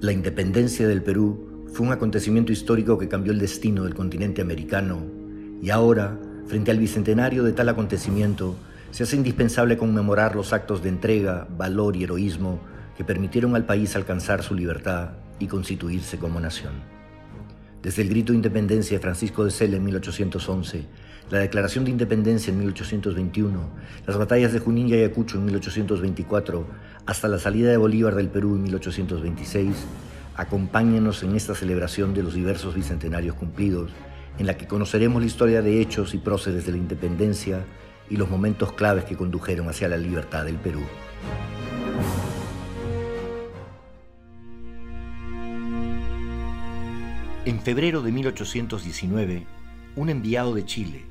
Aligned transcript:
La 0.00 0.12
independencia 0.12 0.86
del 0.86 1.02
Perú 1.02 1.66
fue 1.72 1.84
un 1.84 1.92
acontecimiento 1.92 2.52
histórico 2.52 2.98
que 2.98 3.08
cambió 3.08 3.32
el 3.32 3.40
destino 3.40 3.82
del 3.82 3.96
continente 3.96 4.40
americano 4.40 5.02
y 5.60 5.70
ahora, 5.70 6.16
frente 6.46 6.70
al 6.70 6.78
bicentenario 6.78 7.42
de 7.42 7.52
tal 7.52 7.68
acontecimiento, 7.68 8.54
se 8.92 9.02
hace 9.02 9.16
indispensable 9.16 9.76
conmemorar 9.76 10.36
los 10.36 10.52
actos 10.52 10.84
de 10.84 10.90
entrega, 10.90 11.48
valor 11.50 11.96
y 11.96 12.04
heroísmo 12.04 12.60
que 12.96 13.02
permitieron 13.02 13.56
al 13.56 13.66
país 13.66 13.96
alcanzar 13.96 14.44
su 14.44 14.54
libertad 14.54 15.14
y 15.40 15.48
constituirse 15.48 16.16
como 16.16 16.38
nación. 16.38 16.97
Desde 17.82 18.02
el 18.02 18.08
grito 18.08 18.32
de 18.32 18.36
independencia 18.38 18.96
de 18.96 19.02
Francisco 19.02 19.44
de 19.44 19.52
Sela 19.52 19.76
en 19.76 19.84
1811, 19.84 20.84
la 21.30 21.38
Declaración 21.38 21.84
de 21.84 21.92
Independencia 21.92 22.50
en 22.50 22.58
1821, 22.58 23.70
las 24.04 24.18
batallas 24.18 24.52
de 24.52 24.58
Junín 24.58 24.88
y 24.88 24.94
Ayacucho 24.94 25.38
en 25.38 25.44
1824, 25.44 26.66
hasta 27.06 27.28
la 27.28 27.38
salida 27.38 27.70
de 27.70 27.76
Bolívar 27.76 28.16
del 28.16 28.30
Perú 28.30 28.56
en 28.56 28.64
1826, 28.64 29.76
acompáñenos 30.34 31.22
en 31.22 31.36
esta 31.36 31.54
celebración 31.54 32.14
de 32.14 32.24
los 32.24 32.34
diversos 32.34 32.74
bicentenarios 32.74 33.36
cumplidos, 33.36 33.92
en 34.38 34.46
la 34.46 34.56
que 34.56 34.66
conoceremos 34.66 35.22
la 35.22 35.26
historia 35.26 35.62
de 35.62 35.80
hechos 35.80 36.14
y 36.14 36.18
próceres 36.18 36.66
de 36.66 36.72
la 36.72 36.78
independencia 36.78 37.64
y 38.10 38.16
los 38.16 38.28
momentos 38.28 38.72
claves 38.72 39.04
que 39.04 39.16
condujeron 39.16 39.68
hacia 39.68 39.88
la 39.88 39.98
libertad 39.98 40.44
del 40.44 40.56
Perú. 40.56 40.82
En 47.44 47.60
febrero 47.60 48.02
de 48.02 48.12
1819, 48.12 49.46
un 49.96 50.10
enviado 50.10 50.54
de 50.54 50.64
Chile, 50.66 51.04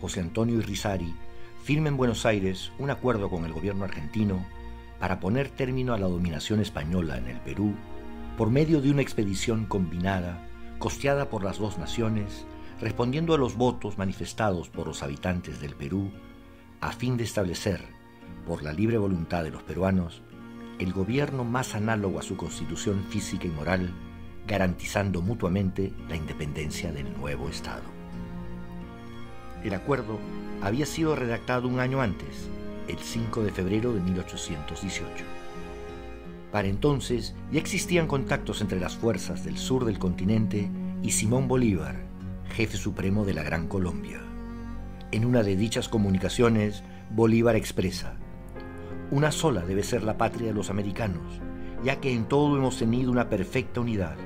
José 0.00 0.20
Antonio 0.20 0.58
Irrizari, 0.58 1.14
firma 1.62 1.88
en 1.88 1.96
Buenos 1.96 2.26
Aires 2.26 2.72
un 2.78 2.90
acuerdo 2.90 3.28
con 3.28 3.44
el 3.44 3.52
gobierno 3.52 3.84
argentino 3.84 4.44
para 4.98 5.20
poner 5.20 5.50
término 5.50 5.92
a 5.92 5.98
la 5.98 6.08
dominación 6.08 6.60
española 6.60 7.18
en 7.18 7.28
el 7.28 7.38
Perú 7.40 7.74
por 8.36 8.50
medio 8.50 8.80
de 8.80 8.90
una 8.90 9.02
expedición 9.02 9.66
combinada, 9.66 10.48
costeada 10.78 11.28
por 11.28 11.44
las 11.44 11.58
dos 11.58 11.78
naciones, 11.78 12.46
respondiendo 12.80 13.34
a 13.34 13.38
los 13.38 13.56
votos 13.56 13.98
manifestados 13.98 14.70
por 14.70 14.88
los 14.88 15.02
habitantes 15.02 15.60
del 15.60 15.76
Perú, 15.76 16.10
a 16.80 16.92
fin 16.92 17.16
de 17.16 17.24
establecer, 17.24 17.82
por 18.46 18.62
la 18.62 18.72
libre 18.72 18.98
voluntad 18.98 19.44
de 19.44 19.50
los 19.50 19.62
peruanos, 19.62 20.22
el 20.78 20.92
gobierno 20.92 21.44
más 21.44 21.74
análogo 21.74 22.18
a 22.18 22.22
su 22.22 22.36
constitución 22.36 23.04
física 23.10 23.46
y 23.46 23.50
moral, 23.50 23.94
garantizando 24.46 25.22
mutuamente 25.22 25.92
la 26.08 26.16
independencia 26.16 26.92
del 26.92 27.16
nuevo 27.16 27.48
Estado. 27.48 27.82
El 29.62 29.74
acuerdo 29.74 30.18
había 30.62 30.86
sido 30.86 31.16
redactado 31.16 31.68
un 31.68 31.80
año 31.80 32.00
antes, 32.00 32.48
el 32.88 32.98
5 32.98 33.42
de 33.42 33.50
febrero 33.50 33.92
de 33.92 34.00
1818. 34.00 35.24
Para 36.52 36.68
entonces 36.68 37.34
ya 37.50 37.58
existían 37.58 38.06
contactos 38.06 38.60
entre 38.60 38.78
las 38.78 38.96
fuerzas 38.96 39.44
del 39.44 39.56
sur 39.58 39.84
del 39.84 39.98
continente 39.98 40.70
y 41.02 41.10
Simón 41.10 41.48
Bolívar, 41.48 41.96
jefe 42.50 42.76
supremo 42.76 43.24
de 43.24 43.34
la 43.34 43.42
Gran 43.42 43.66
Colombia. 43.66 44.20
En 45.10 45.24
una 45.24 45.42
de 45.42 45.56
dichas 45.56 45.88
comunicaciones, 45.88 46.84
Bolívar 47.10 47.56
expresa, 47.56 48.16
una 49.10 49.30
sola 49.30 49.62
debe 49.62 49.82
ser 49.82 50.02
la 50.02 50.16
patria 50.16 50.48
de 50.48 50.54
los 50.54 50.70
americanos, 50.70 51.40
ya 51.84 52.00
que 52.00 52.12
en 52.12 52.24
todo 52.26 52.56
hemos 52.56 52.78
tenido 52.78 53.12
una 53.12 53.28
perfecta 53.28 53.80
unidad. 53.80 54.16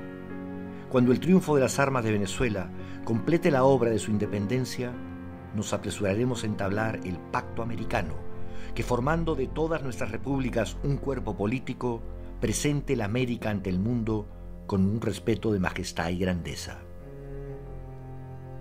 Cuando 0.89 1.11
el 1.11 1.19
triunfo 1.19 1.53
de 1.53 1.61
las 1.61 1.77
armas 1.77 2.03
de 2.03 2.11
Venezuela 2.11 2.71
complete 3.03 3.51
la 3.51 3.63
obra 3.63 3.91
de 3.91 3.99
su 3.99 4.09
independencia, 4.09 4.91
nos 5.55 5.71
apresuraremos 5.71 6.43
a 6.43 6.47
entablar 6.47 6.99
el 7.05 7.19
pacto 7.19 7.61
americano, 7.61 8.15
que 8.73 8.81
formando 8.81 9.35
de 9.35 9.45
todas 9.45 9.83
nuestras 9.83 10.09
repúblicas 10.09 10.77
un 10.83 10.97
cuerpo 10.97 11.37
político, 11.37 12.01
presente 12.41 12.95
la 12.95 13.05
América 13.05 13.51
ante 13.51 13.69
el 13.69 13.77
mundo 13.77 14.27
con 14.65 14.83
un 14.83 14.99
respeto 14.99 15.51
de 15.51 15.59
majestad 15.59 16.09
y 16.09 16.17
grandeza. 16.17 16.79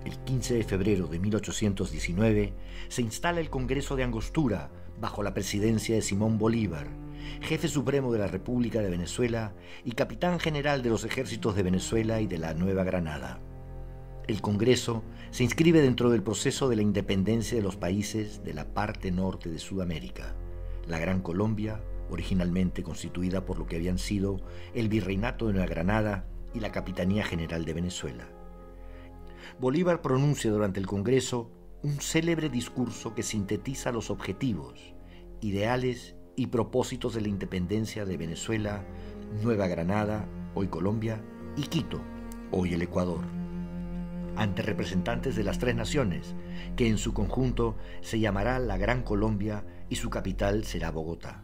El 0.05 0.19
15 0.19 0.55
de 0.55 0.65
febrero 0.65 1.07
de 1.07 1.19
1819 1.19 2.53
se 2.89 3.03
instala 3.03 3.41
el 3.41 3.49
Congreso 3.49 3.97
de 3.97 4.05
Angostura 4.05 4.71
bajo 5.01 5.23
la 5.23 5.33
presidencia 5.33 5.95
de 5.95 6.03
Simón 6.03 6.37
Bolívar, 6.37 6.89
jefe 7.41 7.69
supremo 7.69 8.13
de 8.13 8.19
la 8.19 8.27
República 8.27 8.81
de 8.81 8.91
Venezuela 8.91 9.55
y 9.85 9.93
capitán 9.93 10.41
general 10.41 10.83
de 10.83 10.91
los 10.91 11.05
ejércitos 11.05 11.57
de 11.57 11.63
Venezuela 11.63 12.21
y 12.21 12.27
de 12.27 12.39
la 12.39 12.55
Nueva 12.55 12.85
Granada. 12.85 13.41
El 14.27 14.43
Congreso 14.43 15.03
se 15.31 15.45
inscribe 15.45 15.81
dentro 15.81 16.11
del 16.11 16.23
proceso 16.23 16.69
de 16.69 16.77
la 16.77 16.83
independencia 16.83 17.57
de 17.57 17.63
los 17.63 17.77
países 17.77 18.45
de 18.45 18.53
la 18.53 18.67
parte 18.75 19.11
norte 19.11 19.49
de 19.49 19.59
Sudamérica, 19.59 20.35
la 20.87 20.99
Gran 20.99 21.23
Colombia, 21.23 21.81
originalmente 22.11 22.83
constituida 22.83 23.45
por 23.45 23.59
lo 23.59 23.67
que 23.67 23.77
habían 23.77 23.99
sido 23.99 24.41
el 24.75 24.89
Virreinato 24.89 25.47
de 25.47 25.55
Nueva 25.55 25.69
Granada 25.69 26.27
y 26.55 26.61
la 26.61 26.73
Capitanía 26.73 27.25
General 27.25 27.65
de 27.65 27.75
Venezuela. 27.75 28.29
Bolívar 29.59 30.03
pronuncia 30.03 30.51
durante 30.51 30.81
el 30.81 30.87
Congreso 30.87 31.51
un 31.83 32.01
célebre 32.01 32.49
discurso 32.49 33.15
que 33.15 33.23
sintetiza 33.23 33.93
los 33.93 34.11
objetivos, 34.11 34.95
ideales 35.41 36.17
y 36.39 36.47
propósitos 36.47 37.15
de 37.15 37.21
la 37.21 37.29
independencia 37.29 38.05
de 38.05 38.17
Venezuela, 38.17 38.85
Nueva 39.43 39.67
Granada, 39.67 40.25
hoy 40.55 40.69
Colombia, 40.69 41.21
y 41.57 41.63
Quito, 41.63 42.01
hoy 42.53 42.75
el 42.75 42.83
Ecuador 42.83 43.25
ante 44.37 44.63
representantes 44.63 45.35
de 45.35 45.43
las 45.43 45.59
tres 45.59 45.75
naciones, 45.75 46.37
que 46.77 46.87
en 46.87 46.97
su 46.97 47.13
conjunto 47.13 47.75
se 48.03 48.21
llamará 48.21 48.61
la 48.61 48.79
Gran 48.79 49.03
Colombia 49.03 49.65
y 49.89 49.97
su 49.97 50.11
capital 50.11 50.63
será 50.63 50.93
Bogotá. 50.93 51.43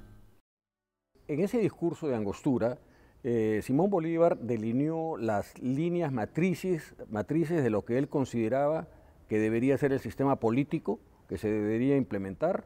En 1.27 1.41
ese 1.41 1.59
discurso 1.59 2.07
de 2.07 2.15
Angostura, 2.15 2.79
eh, 3.25 3.61
Simón 3.65 3.91
Bolívar 3.91 4.39
delineó 4.39 5.17
las 5.17 5.59
líneas 5.59 6.13
matrices, 6.13 6.95
matrices 7.11 7.65
de 7.65 7.71
lo 7.71 7.85
que 7.85 7.99
él 7.99 8.09
consideraba 8.09 8.87
que 9.29 9.41
debería 9.41 9.77
ser 9.77 9.93
el 9.93 9.99
sistema 9.99 10.39
político 10.39 11.01
que 11.29 11.37
se 11.37 11.51
debería 11.51 11.97
implementar 11.97 12.65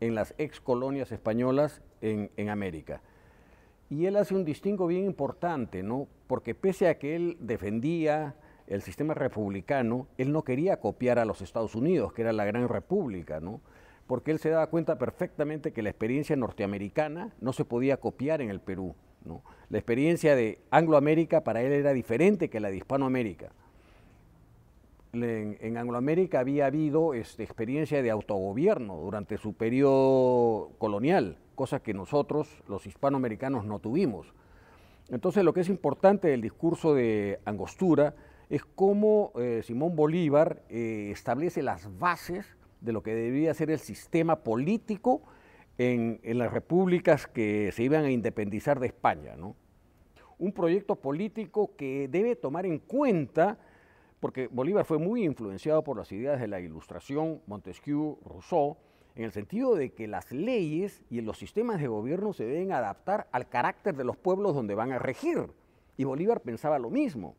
en 0.00 0.14
las 0.14 0.34
ex 0.38 0.60
colonias 0.60 1.12
españolas 1.12 1.82
en, 2.00 2.30
en 2.36 2.48
América. 2.48 3.02
Y 3.88 4.06
él 4.06 4.16
hace 4.16 4.34
un 4.34 4.44
distingo 4.44 4.86
bien 4.86 5.04
importante, 5.04 5.82
¿no? 5.82 6.08
porque 6.26 6.54
pese 6.54 6.88
a 6.88 6.98
que 6.98 7.16
él 7.16 7.36
defendía 7.40 8.36
el 8.66 8.82
sistema 8.82 9.14
republicano, 9.14 10.06
él 10.16 10.32
no 10.32 10.44
quería 10.44 10.78
copiar 10.78 11.18
a 11.18 11.24
los 11.24 11.42
Estados 11.42 11.74
Unidos, 11.74 12.12
que 12.12 12.22
era 12.22 12.32
la 12.32 12.44
gran 12.44 12.68
república, 12.68 13.40
¿no? 13.40 13.60
porque 14.06 14.30
él 14.30 14.38
se 14.38 14.50
daba 14.50 14.68
cuenta 14.68 14.98
perfectamente 14.98 15.72
que 15.72 15.82
la 15.82 15.90
experiencia 15.90 16.36
norteamericana 16.36 17.32
no 17.40 17.52
se 17.52 17.64
podía 17.64 17.98
copiar 17.98 18.40
en 18.40 18.50
el 18.50 18.60
Perú. 18.60 18.94
¿no? 19.24 19.42
La 19.68 19.78
experiencia 19.78 20.34
de 20.34 20.60
Angloamérica 20.70 21.44
para 21.44 21.62
él 21.62 21.72
era 21.72 21.92
diferente 21.92 22.48
que 22.50 22.60
la 22.60 22.70
de 22.70 22.78
Hispanoamérica. 22.78 23.50
En, 25.12 25.56
en 25.60 25.76
Angloamérica 25.76 26.40
había 26.40 26.66
habido 26.66 27.14
este, 27.14 27.42
experiencia 27.42 28.02
de 28.02 28.10
autogobierno 28.10 28.96
durante 28.96 29.38
su 29.38 29.54
periodo 29.54 30.70
colonial, 30.78 31.36
cosa 31.54 31.82
que 31.82 31.94
nosotros, 31.94 32.62
los 32.68 32.86
hispanoamericanos, 32.86 33.64
no 33.64 33.80
tuvimos. 33.80 34.32
Entonces, 35.10 35.42
lo 35.42 35.52
que 35.52 35.60
es 35.60 35.68
importante 35.68 36.28
del 36.28 36.40
discurso 36.40 36.94
de 36.94 37.40
Angostura 37.44 38.14
es 38.48 38.64
cómo 38.64 39.32
eh, 39.36 39.62
Simón 39.64 39.96
Bolívar 39.96 40.62
eh, 40.68 41.10
establece 41.12 41.62
las 41.62 41.98
bases 41.98 42.56
de 42.80 42.92
lo 42.92 43.02
que 43.02 43.14
debería 43.14 43.54
ser 43.54 43.70
el 43.70 43.78
sistema 43.78 44.36
político 44.36 45.22
en, 45.78 46.20
las 46.38 46.52
repúblicas 46.52 47.26
que 47.26 47.70
se 47.72 47.82
iban 47.82 48.04
a 48.04 48.10
independizar 48.10 48.80
de 48.80 48.88
España. 48.88 49.34
Un 50.38 50.52
proyecto 50.52 50.96
político 50.96 51.74
que 51.76 52.08
debe 52.08 52.36
tomar 52.36 52.66
en 52.66 52.78
cuenta, 52.78 53.58
porque 54.20 54.48
Bolívar 54.48 54.84
fue 54.84 54.98
muy 54.98 55.24
influenciado 55.24 55.82
por 55.82 55.96
las 55.96 56.12
ideas 56.12 56.40
de 56.40 56.48
la 56.48 56.60
Ilustración, 56.60 57.40
Montesquieu, 57.46 58.18
Rousseau, 58.24 58.76
en 59.14 59.24
el 59.24 59.32
sentido 59.32 59.74
de 59.74 59.92
que 59.92 60.06
las 60.06 60.30
leyes 60.30 61.02
y 61.10 61.20
los 61.22 61.38
sistemas 61.38 61.80
de 61.80 61.88
gobierno 61.88 62.32
se 62.32 62.44
deben 62.44 62.72
adaptar 62.72 63.28
al 63.32 63.48
carácter 63.48 63.96
de 63.96 64.04
los 64.04 64.16
pueblos 64.16 64.54
donde 64.54 64.74
van 64.74 64.92
a 64.92 64.98
regir. 64.98 65.50
Y 65.96 66.04
Bolívar 66.04 66.42
pensaba 66.42 66.78
lo 66.78 66.90
mismo. 66.90 67.34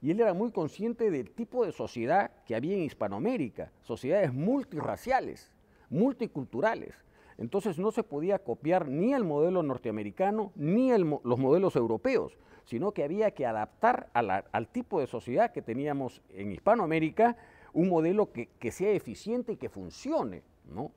Y 0.00 0.10
él 0.10 0.20
era 0.20 0.32
muy 0.32 0.50
consciente 0.50 1.10
del 1.10 1.30
tipo 1.30 1.64
de 1.64 1.72
sociedad 1.72 2.30
que 2.46 2.56
había 2.56 2.74
en 2.74 2.82
Hispanoamérica, 2.82 3.70
sociedades 3.82 4.32
multirraciales, 4.32 5.52
multiculturales. 5.90 6.94
Entonces 7.38 7.78
no 7.78 7.90
se 7.90 8.02
podía 8.02 8.38
copiar 8.38 8.88
ni 8.88 9.12
el 9.12 9.24
modelo 9.24 9.62
norteamericano 9.62 10.52
ni 10.54 10.90
los 10.90 11.38
modelos 11.38 11.76
europeos, 11.76 12.38
sino 12.64 12.92
que 12.92 13.04
había 13.04 13.32
que 13.32 13.46
adaptar 13.46 14.08
al 14.12 14.68
tipo 14.68 15.00
de 15.00 15.06
sociedad 15.06 15.52
que 15.52 15.62
teníamos 15.62 16.22
en 16.30 16.52
Hispanoamérica 16.52 17.36
un 17.72 17.88
modelo 17.88 18.32
que, 18.32 18.48
que 18.58 18.70
sea 18.70 18.90
eficiente 18.92 19.52
y 19.52 19.56
que 19.56 19.68
funcione. 19.68 20.42
¿no? 20.66 20.92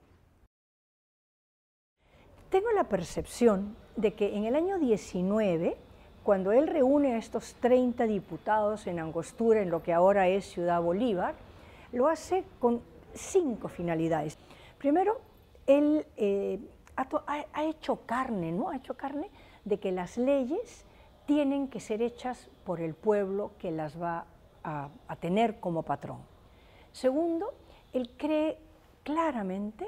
Tengo 2.50 2.72
la 2.72 2.84
percepción 2.84 3.76
de 3.96 4.14
que 4.14 4.36
en 4.36 4.46
el 4.46 4.56
año 4.56 4.78
19 4.78 5.78
cuando 6.26 6.52
él 6.52 6.66
reúne 6.66 7.14
a 7.14 7.18
estos 7.18 7.54
30 7.62 8.08
diputados 8.08 8.88
en 8.88 8.98
Angostura, 8.98 9.62
en 9.62 9.70
lo 9.70 9.84
que 9.84 9.94
ahora 9.94 10.28
es 10.28 10.46
Ciudad 10.46 10.82
Bolívar, 10.82 11.36
lo 11.92 12.08
hace 12.08 12.44
con 12.60 12.82
cinco 13.14 13.68
finalidades. 13.68 14.40
Primero, 14.80 15.22
él 15.68 16.06
eh, 16.18 16.60
ha, 16.96 17.64
hecho 17.64 18.06
carne, 18.06 18.52
¿no? 18.52 18.70
Ha 18.70 18.78
hecho 18.78 18.96
carne 18.96 19.30
de 19.64 19.80
que 19.80 19.92
las 19.92 20.18
leyes 20.18 20.86
tienen 21.26 21.68
que 21.68 21.80
ser 21.80 22.02
hechas 22.02 22.50
por 22.64 22.82
el 22.82 22.94
pueblo 22.94 23.52
que 23.60 23.72
las 23.72 24.00
va 24.00 24.26
a, 24.64 24.90
a 25.08 25.16
tener 25.16 25.60
como 25.60 25.84
patrón. 25.84 26.20
Segundo, 26.92 27.54
él 27.94 28.12
cree 28.18 28.58
claramente 29.04 29.88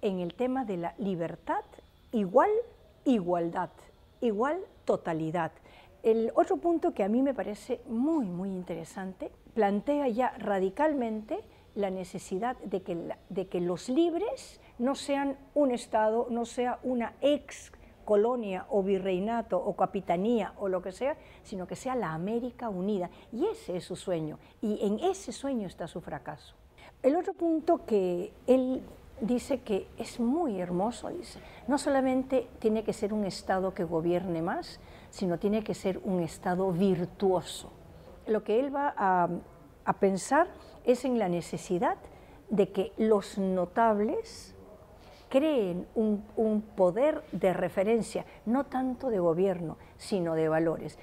en 0.00 0.18
el 0.18 0.34
tema 0.34 0.64
de 0.64 0.76
la 0.76 0.94
libertad, 0.98 1.64
igual, 2.10 2.50
igualdad, 3.04 3.70
igual, 4.20 4.60
totalidad. 4.84 5.52
El 6.02 6.32
otro 6.34 6.56
punto 6.56 6.92
que 6.92 7.04
a 7.04 7.08
mí 7.08 7.22
me 7.22 7.34
parece 7.34 7.80
muy, 7.86 8.26
muy 8.26 8.50
interesante, 8.50 9.30
plantea 9.54 10.08
ya 10.08 10.30
radicalmente 10.38 11.40
la 11.74 11.90
necesidad 11.90 12.56
de 12.58 12.82
que, 12.82 13.14
de 13.28 13.46
que 13.46 13.60
los 13.60 13.88
libres 13.88 14.60
no 14.82 14.96
sean 14.96 15.36
un 15.54 15.70
Estado, 15.70 16.26
no 16.28 16.44
sea 16.44 16.80
una 16.82 17.14
ex 17.20 17.70
colonia 18.04 18.66
o 18.68 18.82
virreinato 18.82 19.56
o 19.56 19.76
capitanía 19.76 20.54
o 20.58 20.66
lo 20.66 20.82
que 20.82 20.90
sea, 20.90 21.16
sino 21.44 21.68
que 21.68 21.76
sea 21.76 21.94
la 21.94 22.12
América 22.12 22.68
unida. 22.68 23.08
Y 23.30 23.46
ese 23.46 23.76
es 23.76 23.84
su 23.84 23.94
sueño, 23.94 24.40
y 24.60 24.84
en 24.84 24.98
ese 24.98 25.30
sueño 25.30 25.68
está 25.68 25.86
su 25.86 26.00
fracaso. 26.00 26.56
El 27.00 27.14
otro 27.14 27.32
punto 27.32 27.86
que 27.86 28.32
él 28.48 28.82
dice 29.20 29.60
que 29.60 29.86
es 29.98 30.18
muy 30.18 30.60
hermoso, 30.60 31.10
dice, 31.10 31.38
no 31.68 31.78
solamente 31.78 32.48
tiene 32.58 32.82
que 32.82 32.92
ser 32.92 33.12
un 33.12 33.24
Estado 33.24 33.74
que 33.74 33.84
gobierne 33.84 34.42
más, 34.42 34.80
sino 35.10 35.38
tiene 35.38 35.62
que 35.62 35.74
ser 35.74 36.00
un 36.02 36.18
Estado 36.18 36.72
virtuoso. 36.72 37.70
Lo 38.26 38.42
que 38.42 38.58
él 38.58 38.74
va 38.74 38.92
a, 38.96 39.28
a 39.84 39.92
pensar 40.00 40.48
es 40.82 41.04
en 41.04 41.20
la 41.20 41.28
necesidad 41.28 41.98
de 42.50 42.72
que 42.72 42.92
los 42.96 43.38
notables 43.38 44.51
creen 45.32 45.86
un, 45.94 46.62
poder 46.76 47.22
de 47.32 47.54
referencia, 47.54 48.26
no 48.44 48.64
tanto 48.64 49.08
de 49.08 49.18
gobierno, 49.18 49.78
sino 49.96 50.34
de 50.34 50.46
valores. 50.50 50.98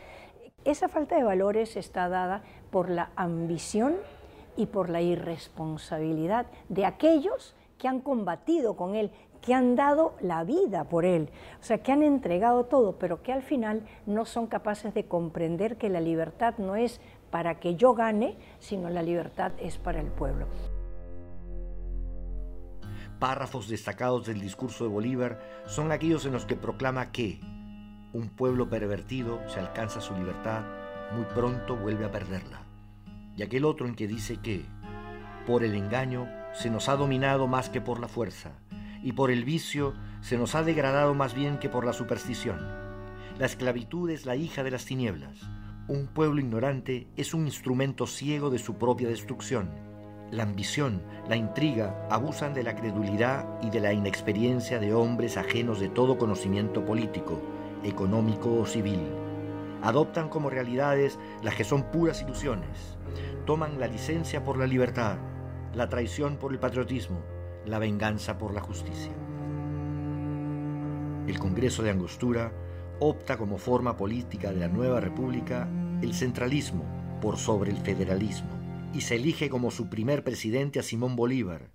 Esa 0.65 0.87
falta 0.87 1.15
de 1.15 1.23
valores 1.23 1.75
está 1.75 2.09
dada 2.09 2.43
por 2.69 2.91
la 2.91 3.09
ambición 3.15 3.95
y 4.55 4.67
por 4.67 4.91
la 4.91 5.01
irresponsabilidad 5.01 6.45
de 6.67 6.85
aquellos 6.85 7.55
que 7.79 7.87
han 7.87 8.01
combatido 8.01 8.75
con 8.75 8.93
él, 8.93 9.09
que 9.41 9.55
han 9.55 9.75
dado 9.75 10.13
la 10.21 10.43
vida 10.43 10.83
por 10.83 11.05
él, 11.05 11.31
o 11.59 11.63
sea, 11.63 11.79
que 11.79 11.91
han 11.91 12.03
entregado 12.03 12.65
todo, 12.65 12.99
pero 12.99 13.23
que 13.23 13.33
al 13.33 13.41
final 13.41 13.81
no 14.05 14.25
son 14.25 14.45
capaces 14.45 14.93
de 14.93 15.05
comprender 15.05 15.77
que 15.77 15.89
la 15.89 16.01
libertad 16.01 16.53
no 16.59 16.75
es 16.75 17.01
para 17.31 17.59
que 17.59 17.75
yo 17.75 17.95
gane, 17.95 18.37
sino 18.59 18.91
la 18.91 19.01
libertad 19.01 19.53
es 19.59 19.79
para 19.79 19.99
el 19.99 20.11
pueblo. 20.11 20.45
Párrafos 23.19 23.67
destacados 23.67 24.25
del 24.25 24.39
discurso 24.39 24.85
de 24.85 24.89
Bolívar 24.89 25.41
son 25.65 25.91
aquellos 25.91 26.25
en 26.25 26.31
los 26.31 26.45
que 26.45 26.55
proclama 26.55 27.11
que 27.11 27.41
un 28.13 28.29
pueblo 28.29 28.69
pervertido, 28.69 29.41
se 29.47 29.59
alcanza 29.59 29.99
su 29.99 30.15
libertad, 30.15 30.63
muy 31.13 31.25
pronto 31.25 31.75
vuelve 31.75 32.05
a 32.05 32.11
perderla. 32.11 32.61
Y 33.35 33.43
aquel 33.43 33.65
otro 33.65 33.87
en 33.87 33.95
que 33.95 34.07
dice 34.07 34.37
que, 34.37 34.65
por 35.45 35.63
el 35.63 35.75
engaño, 35.75 36.27
se 36.53 36.69
nos 36.69 36.89
ha 36.89 36.95
dominado 36.95 37.45
más 37.47 37.69
que 37.69 37.81
por 37.81 37.99
la 37.99 38.07
fuerza, 38.07 38.51
y 39.03 39.11
por 39.11 39.31
el 39.31 39.43
vicio 39.43 39.93
se 40.21 40.37
nos 40.37 40.55
ha 40.55 40.63
degradado 40.63 41.13
más 41.13 41.33
bien 41.33 41.59
que 41.59 41.69
por 41.69 41.85
la 41.85 41.93
superstición. 41.93 42.57
La 43.37 43.45
esclavitud 43.45 44.09
es 44.09 44.25
la 44.25 44.35
hija 44.35 44.63
de 44.63 44.71
las 44.71 44.85
tinieblas. 44.85 45.39
Un 45.87 46.07
pueblo 46.07 46.39
ignorante 46.39 47.07
es 47.15 47.33
un 47.33 47.45
instrumento 47.45 48.07
ciego 48.07 48.49
de 48.49 48.59
su 48.59 48.75
propia 48.75 49.07
destrucción. 49.07 49.88
La 50.31 50.43
ambición, 50.43 51.01
la 51.27 51.35
intriga 51.35 52.05
abusan 52.11 52.53
de 52.53 52.61
la 52.61 52.75
credulidad 52.75 53.47
y 53.63 53.71
de 53.71 53.79
la 53.79 53.93
inexperiencia 53.93 54.77
de 54.77 54.93
hombres 54.93 55.37
ajenos 55.37 55.79
de 55.79 55.89
todo 55.89 56.19
conocimiento 56.19 56.85
político, 56.85 57.41
económico 57.83 58.53
o 58.53 58.65
civil. 58.67 58.99
Adoptan 59.81 60.29
como 60.29 60.51
realidades 60.51 61.17
las 61.41 61.55
que 61.55 61.63
son 61.63 61.81
puras 61.89 62.21
ilusiones. 62.21 62.95
Toman 63.47 63.79
la 63.79 63.87
licencia 63.87 64.43
por 64.43 64.59
la 64.59 64.67
libertad, 64.67 65.17
la 65.73 65.89
traición 65.89 66.37
por 66.37 66.51
el 66.51 66.59
patriotismo, 66.59 67.21
la 67.65 67.79
venganza 67.79 68.37
por 68.37 68.53
la 68.53 68.61
justicia. 68.61 69.11
El 71.25 71.39
Congreso 71.39 71.81
de 71.81 71.89
Angostura 71.89 72.51
opta 72.99 73.35
como 73.35 73.57
forma 73.57 73.97
política 73.97 74.51
de 74.51 74.59
la 74.59 74.67
nueva 74.67 74.99
república 74.99 75.67
el 76.03 76.13
centralismo 76.13 76.83
por 77.19 77.37
sobre 77.37 77.71
el 77.71 77.77
federalismo 77.77 78.58
y 78.93 79.01
se 79.01 79.15
elige 79.15 79.49
como 79.49 79.71
su 79.71 79.89
primer 79.89 80.23
presidente 80.23 80.79
a 80.79 80.83
Simón 80.83 81.15
Bolívar, 81.15 81.69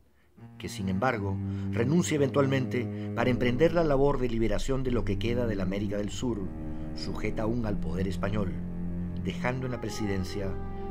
que 0.58 0.68
sin 0.68 0.88
embargo 0.88 1.36
renuncia 1.72 2.16
eventualmente 2.16 3.12
para 3.14 3.30
emprender 3.30 3.72
la 3.72 3.84
labor 3.84 4.18
de 4.18 4.28
liberación 4.28 4.82
de 4.82 4.90
lo 4.90 5.04
que 5.04 5.18
queda 5.18 5.46
de 5.46 5.56
la 5.56 5.62
América 5.62 5.96
del 5.96 6.10
Sur, 6.10 6.40
sujeta 6.94 7.42
aún 7.42 7.66
al 7.66 7.78
poder 7.78 8.08
español, 8.08 8.52
dejando 9.24 9.66
en 9.66 9.72
la 9.72 9.80
presidencia 9.80 10.48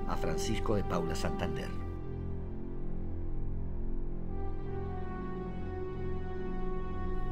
a 0.08 0.18
Francisco 0.18 0.75
de 0.75 0.84
Paula 0.84 1.16
Santander. 1.16 1.70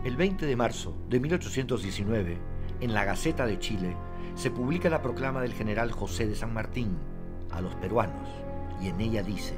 El 0.04 0.16
20 0.16 0.48
de 0.48 0.56
marzo 0.56 0.98
de 1.10 1.20
1819, 1.20 2.38
en 2.80 2.94
la 2.94 3.06
Gaceta 3.06 3.46
de 3.46 3.60
Chile, 3.60 3.96
se 4.34 4.50
publica 4.50 4.90
la 4.90 5.04
proclama 5.04 5.42
del 5.42 5.54
general 5.54 5.92
José 5.92 6.26
de 6.28 6.36
San 6.36 6.54
Martín 6.54 6.98
a 7.52 7.62
los 7.62 7.76
peruanos, 7.76 8.28
y 8.82 8.88
en 8.88 9.00
ella 9.00 9.24
dice, 9.24 9.56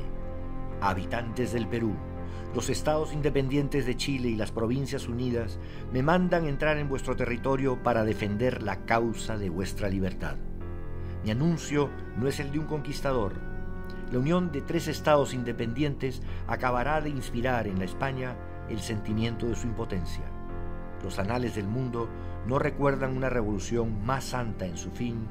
Habitantes 0.82 1.54
del 1.54 1.68
Perú, 1.68 1.96
los 2.54 2.70
estados 2.70 3.14
independientes 3.14 3.86
de 3.86 3.98
Chile 3.98 4.30
y 4.30 4.36
las 4.36 4.52
provincias 4.52 5.08
unidas 5.08 5.58
me 5.92 6.04
mandan 6.04 6.46
entrar 6.46 6.78
en 6.78 6.90
vuestro 6.90 7.16
territorio 7.16 7.82
para 7.82 8.04
defender 8.04 8.62
la 8.62 8.86
causa 8.86 9.38
de 9.38 9.50
vuestra 9.50 9.90
libertad. 9.90 10.36
Mi 11.24 11.32
anuncio 11.32 11.90
no 12.18 12.28
es 12.28 12.40
el 12.40 12.52
de 12.52 12.60
un 12.60 12.66
conquistador. 12.66 13.34
La 14.12 14.20
unión 14.20 14.52
de 14.52 14.62
tres 14.62 14.88
estados 14.88 15.34
independientes 15.34 16.22
acabará 16.48 17.02
de 17.02 17.10
inspirar 17.10 17.66
en 17.66 17.80
la 17.80 17.86
España 17.86 18.36
el 18.70 18.80
sentimiento 18.82 19.48
de 19.48 19.56
su 19.56 19.66
impotencia. 19.66 20.26
Los 21.04 21.18
anales 21.18 21.56
del 21.56 21.68
mundo 21.68 22.08
no 22.46 22.60
recuerdan 22.60 23.18
una 23.18 23.30
revolución 23.30 24.06
más 24.06 24.26
santa 24.26 24.66
en 24.66 24.78
su 24.78 24.92
fin, 24.92 25.28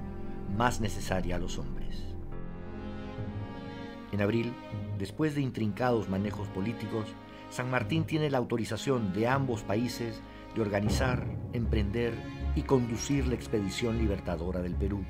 más 0.56 0.81
necesaria 0.81 1.37
a 1.37 1.39
los 1.39 1.59
hombres. 1.59 2.12
En 4.12 4.20
abril, 4.20 4.53
después 4.99 5.35
de 5.35 5.41
intrincados 5.41 6.09
manejos 6.09 6.47
políticos, 6.49 7.06
San 7.50 7.70
Martín 7.70 8.05
tiene 8.05 8.31
la 8.31 8.38
autorización 8.38 9.12
de 9.12 9.26
ambos 9.26 9.62
países 9.62 10.23
de 10.55 10.61
organizar, 10.61 11.26
emprender 11.53 12.14
y 12.55 12.62
conducir 12.62 13.26
la 13.26 13.35
expedición 13.35 13.99
libertadora 13.99 14.61
del 14.61 14.75
Perú. 14.75 15.03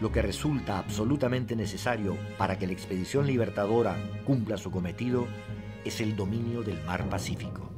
Lo 0.00 0.12
que 0.12 0.20
resulta 0.20 0.78
absolutamente 0.78 1.56
necesario 1.56 2.18
para 2.36 2.58
que 2.58 2.66
la 2.66 2.74
expedición 2.74 3.26
libertadora 3.26 3.96
cumpla 4.26 4.58
su 4.58 4.70
cometido 4.70 5.26
es 5.84 6.00
el 6.02 6.16
dominio 6.16 6.62
del 6.62 6.82
mar 6.84 7.08
Pacífico. 7.08 7.70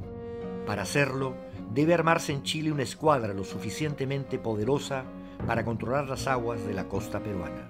Para 0.65 0.81
hacerlo, 0.81 1.35
debe 1.73 1.93
armarse 1.93 2.33
en 2.33 2.43
Chile 2.43 2.71
una 2.71 2.83
escuadra 2.83 3.33
lo 3.33 3.45
suficientemente 3.45 4.37
poderosa 4.37 5.05
para 5.47 5.63
controlar 5.63 6.09
las 6.09 6.27
aguas 6.27 6.65
de 6.65 6.73
la 6.73 6.89
costa 6.89 7.21
peruana. 7.21 7.69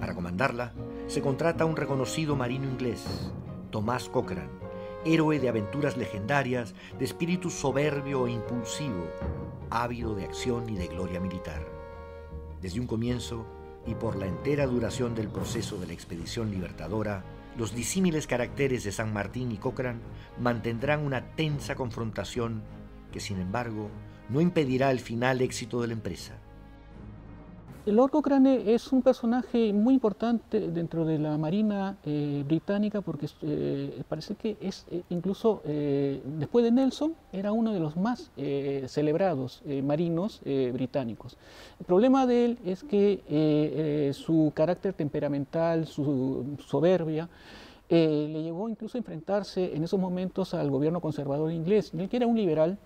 Para 0.00 0.14
comandarla, 0.14 0.72
se 1.10 1.20
contrata 1.20 1.64
a 1.64 1.66
un 1.66 1.74
reconocido 1.74 2.36
marino 2.36 2.66
inglés, 2.66 3.32
Tomás 3.72 4.08
Cochrane, 4.08 4.48
héroe 5.04 5.40
de 5.40 5.48
aventuras 5.48 5.96
legendarias, 5.96 6.72
de 7.00 7.04
espíritu 7.04 7.50
soberbio 7.50 8.28
e 8.28 8.30
impulsivo, 8.30 9.08
ávido 9.70 10.14
de 10.14 10.22
acción 10.22 10.68
y 10.68 10.76
de 10.76 10.86
gloria 10.86 11.18
militar. 11.18 11.66
Desde 12.62 12.78
un 12.78 12.86
comienzo, 12.86 13.44
y 13.88 13.96
por 13.96 14.14
la 14.14 14.26
entera 14.26 14.68
duración 14.68 15.16
del 15.16 15.26
proceso 15.26 15.78
de 15.78 15.88
la 15.88 15.94
expedición 15.94 16.52
libertadora, 16.52 17.24
los 17.58 17.74
disímiles 17.74 18.28
caracteres 18.28 18.84
de 18.84 18.92
San 18.92 19.12
Martín 19.12 19.50
y 19.50 19.56
Cochrane 19.56 19.98
mantendrán 20.38 21.04
una 21.04 21.34
tensa 21.34 21.74
confrontación 21.74 22.62
que, 23.10 23.18
sin 23.18 23.40
embargo, 23.40 23.90
no 24.28 24.40
impedirá 24.40 24.92
el 24.92 25.00
final 25.00 25.40
éxito 25.40 25.80
de 25.80 25.88
la 25.88 25.94
empresa. 25.94 26.39
El 27.86 27.96
Lord 27.96 28.10
Cochrane 28.10 28.74
es 28.74 28.92
un 28.92 29.00
personaje 29.00 29.72
muy 29.72 29.94
importante 29.94 30.68
dentro 30.68 31.06
de 31.06 31.18
la 31.18 31.38
Marina 31.38 31.96
eh, 32.04 32.44
británica 32.46 33.00
porque 33.00 33.26
eh, 33.40 34.02
parece 34.06 34.34
que 34.34 34.58
es 34.60 34.84
eh, 34.90 35.02
incluso 35.08 35.62
después 35.64 36.62
de 36.62 36.72
Nelson 36.72 37.14
era 37.32 37.52
uno 37.52 37.72
de 37.72 37.80
los 37.80 37.96
más 37.96 38.30
celebrados 38.86 39.62
marinos 39.82 40.42
británicos. 40.72 41.38
El 41.78 41.86
problema 41.86 42.26
de 42.26 42.44
él 42.44 42.58
es 42.66 42.82
que 42.82 44.12
su 44.14 44.52
carácter 44.54 44.92
temperamental, 44.92 45.86
su 45.86 46.56
soberbia, 46.66 47.30
le 47.88 48.42
llevó 48.42 48.68
incluso 48.68 48.98
a 48.98 49.00
enfrentarse 49.00 49.74
en 49.74 49.84
esos 49.84 49.98
momentos 49.98 50.52
al 50.52 50.70
gobierno 50.70 51.00
conservador 51.00 51.50
inglés. 51.50 51.92
Él 51.96 52.08
que 52.08 52.18
era 52.18 52.26
un 52.26 52.36
liberal, 52.36 52.78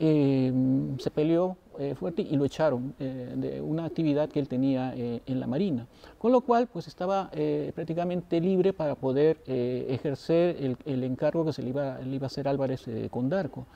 se 0.00 1.10
peleó 1.14 1.56
fuerte 1.94 2.22
y 2.22 2.36
lo 2.36 2.44
echaron 2.46 2.94
de 2.98 3.60
una 3.60 3.84
actividad 3.84 4.30
que 4.30 4.40
él 4.40 4.48
tenía 4.48 4.94
en 4.94 5.40
la 5.40 5.46
Marina, 5.46 5.86
con 6.18 6.32
lo 6.32 6.40
cual 6.40 6.66
pues 6.66 6.88
estaba 6.88 7.30
prácticamente 7.74 8.40
libre 8.40 8.72
para 8.72 8.94
poder 8.94 9.38
ejercer 9.46 10.76
el, 10.86 11.04
encargo 11.04 11.44
que 11.44 11.52
se 11.52 11.62
le 11.62 11.68
iba, 11.68 11.98
le 11.98 12.16
iba 12.16 12.24
a 12.24 12.28
hacer 12.28 12.48
Álvarez 12.48 12.86
Condarco 13.10 13.66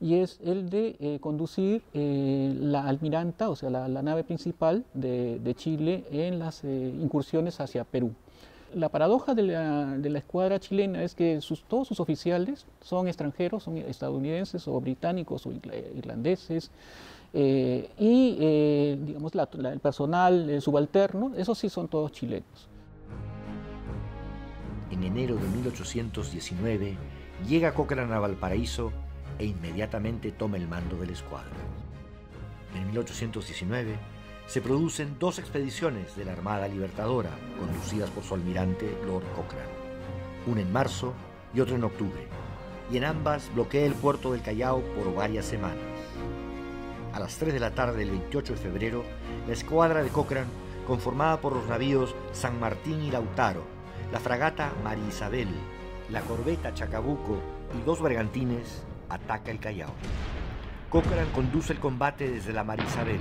y 0.00 0.16
es 0.16 0.40
el 0.44 0.70
de 0.70 0.96
eh, 1.00 1.18
conducir 1.20 1.82
eh, 1.92 2.54
la 2.56 2.84
almiranta, 2.84 3.50
o 3.50 3.56
sea, 3.56 3.70
la, 3.70 4.02
nave 4.02 4.24
principal 4.24 4.84
de, 4.94 5.54
Chile 5.56 6.04
en 6.10 6.38
las 6.38 6.62
eh, 6.64 6.94
incursiones 7.00 7.60
hacia 7.60 7.84
Perú. 7.84 8.12
La 8.74 8.90
paradoja 8.90 9.34
de 9.34 9.42
la, 9.42 10.18
escuadra 10.18 10.60
chilena 10.60 11.02
es 11.02 11.14
que 11.14 11.40
todos 11.68 11.88
sus 11.88 12.00
oficiales 12.00 12.66
son 12.80 13.08
extranjeros, 13.08 13.62
son 13.62 13.78
estadounidenses 13.78 14.68
o 14.68 14.80
británicos 14.80 15.46
o 15.46 15.52
irlandeses, 15.52 16.70
y 17.32 18.96
digamos, 18.96 19.32
el 19.34 19.80
personal 19.80 20.60
subalterno, 20.60 21.32
esos 21.36 21.58
sí 21.58 21.68
son 21.68 21.88
todos 21.88 22.12
chilenos. 22.12 22.68
En 24.90 25.02
enero 25.02 25.36
de 25.36 25.48
1819 25.48 26.96
llega 27.46 27.74
Cochrane 27.74 28.14
a 28.14 28.18
Valparaíso 28.18 28.90
e 29.38 29.44
inmediatamente 29.44 30.32
toma 30.32 30.56
el 30.56 30.66
mando 30.66 30.96
de 30.96 31.06
la 31.06 31.12
escuadra. 31.12 31.56
En 32.74 32.86
1819 32.86 34.17
se 34.48 34.62
producen 34.62 35.18
dos 35.18 35.38
expediciones 35.38 36.16
de 36.16 36.24
la 36.24 36.32
Armada 36.32 36.68
Libertadora, 36.68 37.28
conducidas 37.58 38.08
por 38.08 38.24
su 38.24 38.32
almirante 38.32 38.98
Lord 39.06 39.26
Cochrane, 39.36 39.68
una 40.46 40.62
en 40.62 40.72
marzo 40.72 41.12
y 41.52 41.60
otra 41.60 41.76
en 41.76 41.84
octubre, 41.84 42.26
y 42.90 42.96
en 42.96 43.04
ambas 43.04 43.52
bloquea 43.54 43.84
el 43.84 43.92
puerto 43.92 44.32
del 44.32 44.40
Callao 44.40 44.80
por 44.94 45.14
varias 45.14 45.44
semanas. 45.44 45.76
A 47.12 47.20
las 47.20 47.36
3 47.36 47.52
de 47.52 47.60
la 47.60 47.72
tarde 47.72 47.98
del 47.98 48.10
28 48.10 48.54
de 48.54 48.58
febrero, 48.58 49.04
la 49.46 49.52
escuadra 49.52 50.02
de 50.02 50.08
Cochrane, 50.08 50.48
conformada 50.86 51.42
por 51.42 51.54
los 51.54 51.66
navíos 51.66 52.14
San 52.32 52.58
Martín 52.58 53.02
y 53.02 53.10
Lautaro, 53.10 53.64
la 54.10 54.18
fragata 54.18 54.72
María 54.82 55.08
Isabel, 55.08 55.48
la 56.08 56.22
corbeta 56.22 56.72
Chacabuco 56.72 57.38
y 57.78 57.84
dos 57.84 58.00
bergantines, 58.00 58.82
ataca 59.10 59.50
el 59.50 59.60
Callao. 59.60 59.92
Cochrane 60.88 61.30
conduce 61.32 61.74
el 61.74 61.80
combate 61.80 62.30
desde 62.30 62.54
la 62.54 62.64
Mar 62.64 62.80
Isabel. 62.80 63.20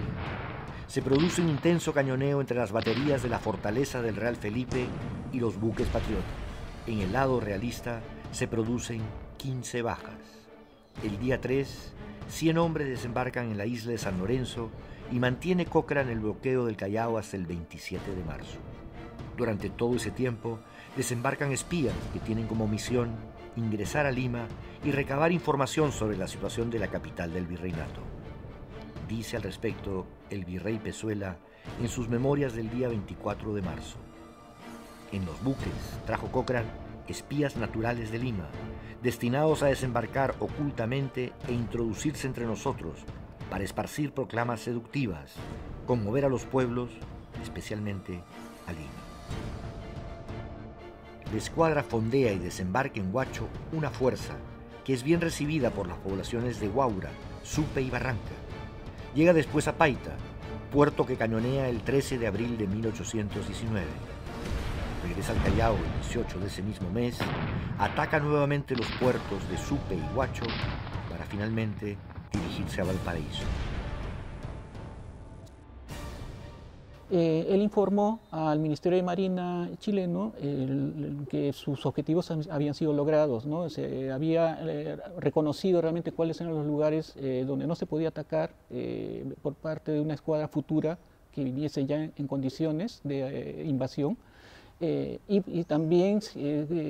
Se 0.87 1.01
produce 1.01 1.41
un 1.41 1.49
intenso 1.49 1.91
cañoneo 1.91 2.39
entre 2.39 2.57
las 2.57 2.71
baterías 2.71 3.21
de 3.21 3.27
la 3.27 3.39
fortaleza 3.39 4.01
del 4.01 4.15
Real 4.15 4.37
Felipe 4.37 4.85
y 5.33 5.39
los 5.41 5.59
buques 5.59 5.87
patriotas. 5.87 6.23
En 6.87 6.99
el 6.99 7.11
lado 7.11 7.41
realista 7.41 8.01
se 8.31 8.47
producen 8.47 9.01
15 9.35 9.81
bajas. 9.81 10.15
El 11.03 11.19
día 11.19 11.41
3, 11.41 11.93
100 12.29 12.57
hombres 12.57 12.87
desembarcan 12.87 13.51
en 13.51 13.57
la 13.57 13.65
isla 13.65 13.91
de 13.91 13.97
San 13.97 14.17
Lorenzo 14.17 14.71
y 15.11 15.19
mantiene 15.19 15.65
Cochrane 15.65 16.13
el 16.13 16.21
bloqueo 16.21 16.65
del 16.65 16.77
Callao 16.77 17.17
hasta 17.17 17.35
el 17.35 17.45
27 17.45 18.15
de 18.15 18.23
marzo. 18.23 18.57
Durante 19.35 19.69
todo 19.69 19.97
ese 19.97 20.11
tiempo 20.11 20.59
desembarcan 20.95 21.51
espías 21.51 21.93
que 22.13 22.19
tienen 22.19 22.47
como 22.47 22.65
misión 22.65 23.09
ingresar 23.57 24.05
a 24.05 24.11
Lima 24.11 24.47
y 24.85 24.91
recabar 24.91 25.33
información 25.33 25.91
sobre 25.91 26.15
la 26.15 26.29
situación 26.29 26.69
de 26.69 26.79
la 26.79 26.87
capital 26.87 27.33
del 27.33 27.45
virreinato. 27.45 28.16
Dice 29.07 29.37
al 29.37 29.43
respecto 29.43 30.05
el 30.29 30.45
virrey 30.45 30.79
Pezuela 30.79 31.37
en 31.81 31.87
sus 31.87 32.09
memorias 32.09 32.53
del 32.53 32.69
día 32.69 32.89
24 32.89 33.53
de 33.53 33.61
marzo. 33.61 33.97
En 35.11 35.25
los 35.25 35.41
buques 35.43 35.99
trajo 36.05 36.27
Cochrane 36.31 36.87
espías 37.07 37.55
naturales 37.55 38.11
de 38.11 38.19
Lima, 38.19 38.47
destinados 39.01 39.63
a 39.63 39.67
desembarcar 39.67 40.35
ocultamente 40.39 41.33
e 41.47 41.53
introducirse 41.53 42.27
entre 42.27 42.45
nosotros 42.45 42.99
para 43.49 43.63
esparcir 43.63 44.11
proclamas 44.11 44.61
seductivas, 44.61 45.35
conmover 45.85 46.25
a 46.25 46.29
los 46.29 46.45
pueblos, 46.45 46.89
especialmente 47.41 48.21
a 48.67 48.73
Lima. 48.73 48.89
La 51.31 51.37
escuadra 51.37 51.83
fondea 51.83 52.31
y 52.31 52.39
desembarca 52.39 52.99
en 52.99 53.13
Huacho 53.13 53.47
una 53.71 53.89
fuerza 53.89 54.35
que 54.85 54.93
es 54.93 55.03
bien 55.03 55.19
recibida 55.19 55.71
por 55.71 55.87
las 55.87 55.97
poblaciones 55.97 56.59
de 56.59 56.69
Huaura, 56.69 57.09
Supe 57.43 57.81
y 57.81 57.89
Barranca. 57.89 58.46
Llega 59.17 59.33
después 59.33 59.67
a 59.67 59.75
Paita, 59.75 60.11
puerto 60.71 61.03
que 61.03 61.15
cañonea 61.15 61.69
el 61.69 61.81
13 61.81 62.19
de 62.19 62.27
abril 62.27 62.55
de 62.55 62.67
1819. 62.67 63.83
Regresa 65.07 65.31
al 65.31 65.41
Callao 65.41 65.75
el 65.75 66.01
18 66.03 66.37
de 66.37 66.45
ese 66.45 66.61
mismo 66.61 66.91
mes, 66.91 67.17
ataca 67.79 68.19
nuevamente 68.19 68.75
los 68.75 68.85
puertos 68.99 69.49
de 69.49 69.57
Supe 69.57 69.95
y 69.95 70.15
Huacho 70.15 70.45
para 71.09 71.25
finalmente 71.25 71.97
dirigirse 72.31 72.81
a 72.81 72.83
Valparaíso. 72.83 73.41
Eh, 77.09 77.47
él 77.49 77.61
informó 77.61 78.19
al 78.31 78.59
Ministerio 78.59 78.97
de 78.97 79.03
Marina 79.03 79.69
chileno 79.79 80.33
que 81.29 81.53
sus 81.53 81.85
objetivos 81.85 82.29
habían 82.49 82.73
sido 82.73 82.91
logrados, 82.91 83.45
¿no? 83.45 83.69
se 83.69 84.11
había 84.11 84.59
eh, 84.61 84.97
reconocido 85.17 85.81
realmente 85.81 86.11
cuáles 86.11 86.41
eran 86.41 86.53
los 86.53 86.65
lugares 86.65 87.13
eh, 87.15 87.45
donde 87.47 87.65
no 87.65 87.75
se 87.75 87.85
podía 87.85 88.09
atacar 88.09 88.51
por 89.41 89.53
parte 89.53 89.93
de 89.93 90.01
una 90.01 90.15
escuadra 90.15 90.49
futura 90.49 90.97
que 91.31 91.45
viniese 91.45 91.85
ya 91.85 92.03
en, 92.13 92.27
condiciones 92.27 92.99
de 93.05 93.63
invasión 93.65 94.17
y, 94.81 95.19
y, 95.27 95.63
también 95.63 96.19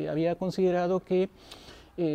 había 0.09 0.35
considerado 0.35 0.99
que 0.99 1.29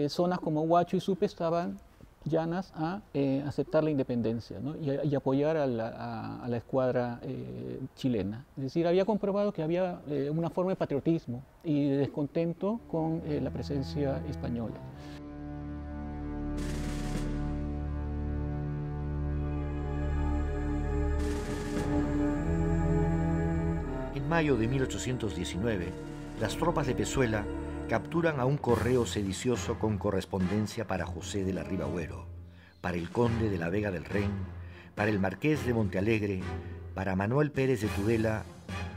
zonas 0.09 0.41
como 0.41 0.63
Huacho 0.63 0.97
y 0.97 1.01
Supe 1.01 1.27
estaban 1.27 1.79
llanas 2.25 2.73
a 2.75 3.01
eh, 3.15 3.43
aceptar 3.47 3.85
la 3.85 3.91
independencia 3.91 4.59
y, 4.81 5.15
apoyar 5.15 5.57
a 5.57 5.67
la, 5.67 6.57
escuadra 6.57 7.19
eh, 7.23 7.81
chilena. 7.97 8.45
Es 8.57 8.65
decir, 8.65 8.87
había 8.87 9.05
comprobado 9.05 9.53
que 9.53 9.63
había 9.63 10.01
eh, 10.09 10.31
una 10.31 10.51
forma 10.51 10.73
de 10.73 10.77
patriotismo 10.77 11.43
y 11.65 11.89
de 11.89 11.97
descontento 11.97 12.81
con 12.91 13.23
la 13.27 13.51
presencia 13.51 14.23
española. 14.29 14.77
En 24.15 24.29
mayo 24.29 24.57
de 24.57 24.69
1819, 24.69 25.89
las 26.41 26.57
tropas 26.57 26.87
de 26.87 26.95
Pezuela 26.95 27.45
capturan 27.93 28.41
a 28.41 28.47
un 28.47 28.57
correo 28.57 29.05
sedicioso 29.05 29.79
con 29.79 29.99
correspondencia 29.99 30.87
para 30.87 31.05
José 31.05 31.45
de 31.45 31.53
la 31.53 31.63
Ribagüero, 31.63 32.25
para 32.81 32.97
el 32.97 33.11
conde 33.11 33.51
de 33.51 33.59
la 33.59 33.69
Vega 33.69 33.91
del 33.91 34.07
Ren, 34.07 34.31
para 34.95 35.11
el 35.11 35.21
marqués 35.21 35.67
de 35.67 35.75
Montealegre, 35.75 36.41
para 36.95 37.17
Manuel 37.17 37.51
Pérez 37.51 37.83
de 37.83 37.89
Tudela 37.89 38.45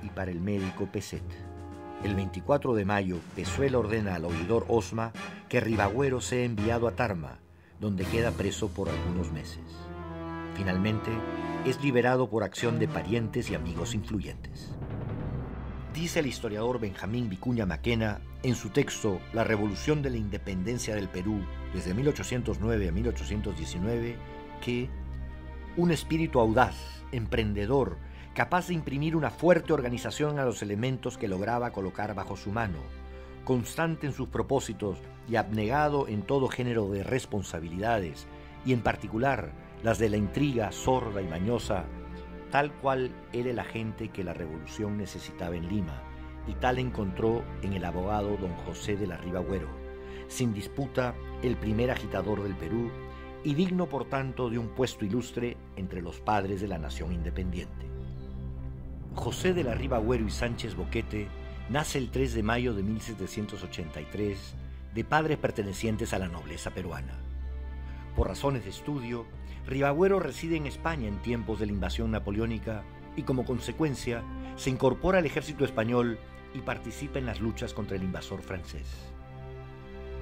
y 0.02 0.08
para 0.08 0.32
el 0.32 0.40
médico 0.40 0.86
Peset. 0.86 1.25
El 2.06 2.16
24 2.16 2.74
de 2.74 2.86
mayo, 2.86 3.18
Pezuela 3.36 3.80
ordena 3.80 4.16
al 4.16 4.24
oidor 4.24 4.64
Osma 4.70 5.12
que 5.50 5.60
Ribagüero 5.60 6.22
sea 6.22 6.46
enviado 6.46 6.88
a 6.88 6.94
Tarma, 6.94 7.40
donde 7.82 8.06
queda 8.06 8.32
preso 8.32 8.70
por 8.70 8.88
algunos 8.88 9.30
meses. 9.30 9.60
Finalmente, 10.56 11.12
es 11.66 11.84
liberado 11.84 12.30
por 12.30 12.46
acción 12.46 12.80
de 12.80 12.88
parientes 12.88 13.50
y 13.50 13.56
amigos 13.56 13.94
influyentes. 13.94 14.74
Dice 15.96 16.20
el 16.20 16.28
historiador 16.28 16.82
Benjamín 16.82 17.30
Vicuña 17.30 17.66
Maquena 17.66 18.20
en 18.44 18.56
su 18.56 18.68
texto 18.70 19.22
La 19.32 19.46
Revolución 19.46 20.02
de 20.02 20.10
la 20.10 20.18
Independencia 20.18 20.94
del 20.94 21.08
Perú 21.08 21.40
desde 21.74 21.94
1809 21.94 22.90
a 22.90 22.92
1819 22.92 24.18
que 24.62 24.90
un 25.78 25.92
espíritu 25.92 26.42
audaz, 26.42 26.75
emprendedor, 27.14 27.96
capaz 28.34 28.68
de 28.68 28.74
imprimir 28.74 29.16
una 29.16 29.30
fuerte 29.30 29.72
organización 29.72 30.38
a 30.38 30.44
los 30.44 30.62
elementos 30.62 31.18
que 31.18 31.30
lograba 31.30 31.72
colocar 31.72 32.14
bajo 32.14 32.36
su 32.36 32.52
mano, 32.52 32.80
constante 33.46 34.06
en 34.06 34.12
sus 34.12 34.28
propósitos 34.28 34.98
y 35.30 35.38
abnegado 35.38 36.10
en 36.10 36.24
todo 36.24 36.50
género 36.50 36.90
de 36.90 37.04
responsabilidades, 37.04 38.28
y 38.66 38.74
en 38.74 38.82
particular 38.82 39.54
las 39.82 39.98
de 39.98 40.10
la 40.10 40.18
intriga 40.18 40.74
sorda 40.74 41.22
y 41.22 41.28
mañosa, 41.28 41.86
tal 42.52 42.72
cual 42.74 43.12
era 43.34 43.50
el 43.50 43.60
agente 43.60 44.10
que 44.10 44.24
la 44.24 44.34
revolución 44.34 44.98
necesitaba 44.98 45.56
en 45.56 45.68
Lima, 45.68 46.02
y 46.48 46.54
tal 46.54 46.80
encontró 46.80 47.44
en 47.62 47.74
el 47.74 47.86
abogado 47.86 48.38
don 48.38 48.54
José 48.66 48.96
de 48.98 49.08
la 49.08 49.18
Ribagüero, 49.18 49.70
sin 50.28 50.54
disputa 50.54 51.16
el 51.42 51.56
primer 51.58 51.92
agitador 51.92 52.44
del 52.44 52.56
Perú 52.56 52.92
y 53.44 53.54
digno 53.54 53.88
por 53.88 54.06
tanto 54.06 54.50
de 54.50 54.58
un 54.58 54.70
puesto 54.70 55.06
ilustre 55.06 55.58
entre 55.75 56.02
los 56.02 56.20
padres 56.20 56.62
de 56.62 56.68
la 56.68 56.78
nación 56.78 57.14
independiente. 57.14 57.86
José 59.14 59.54
de 59.54 59.64
la 59.64 59.75
Ribagüero 59.75 60.25
y 60.25 60.32
Sánchez 60.32 60.75
Boquete 60.75 61.28
nace 61.70 61.98
el 61.98 62.10
3 62.10 62.34
de 62.34 62.44
mayo 62.44 62.74
de 62.74 62.84
1783 62.84 64.56
de 64.94 65.04
padres 65.04 65.38
pertenecientes 65.38 66.14
a 66.14 66.20
la 66.20 66.28
nobleza 66.28 66.72
peruana. 66.72 67.20
Por 68.16 68.28
razones 68.28 68.64
de 68.64 68.70
estudio, 68.70 69.25
Ribagüero 69.67 70.19
reside 70.19 70.57
en 70.57 70.67
España 70.67 71.07
en 71.07 71.22
tiempos 71.22 71.60
de 71.60 71.65
la 71.65 71.72
invasión 71.72 72.12
napoleónica 72.12 72.84
y 73.15 73.24
como 73.24 73.45
consecuencia 73.45 74.24
se 74.55 74.69
incorpora 74.69 75.19
al 75.19 75.25
ejército 75.25 75.65
español 75.65 76.19
y 76.53 76.60
participa 76.60 77.19
en 77.19 77.25
las 77.25 77.41
luchas 77.41 77.74
contra 77.74 77.98
el 77.98 78.03
invasor 78.03 78.41
francés. 78.41 78.88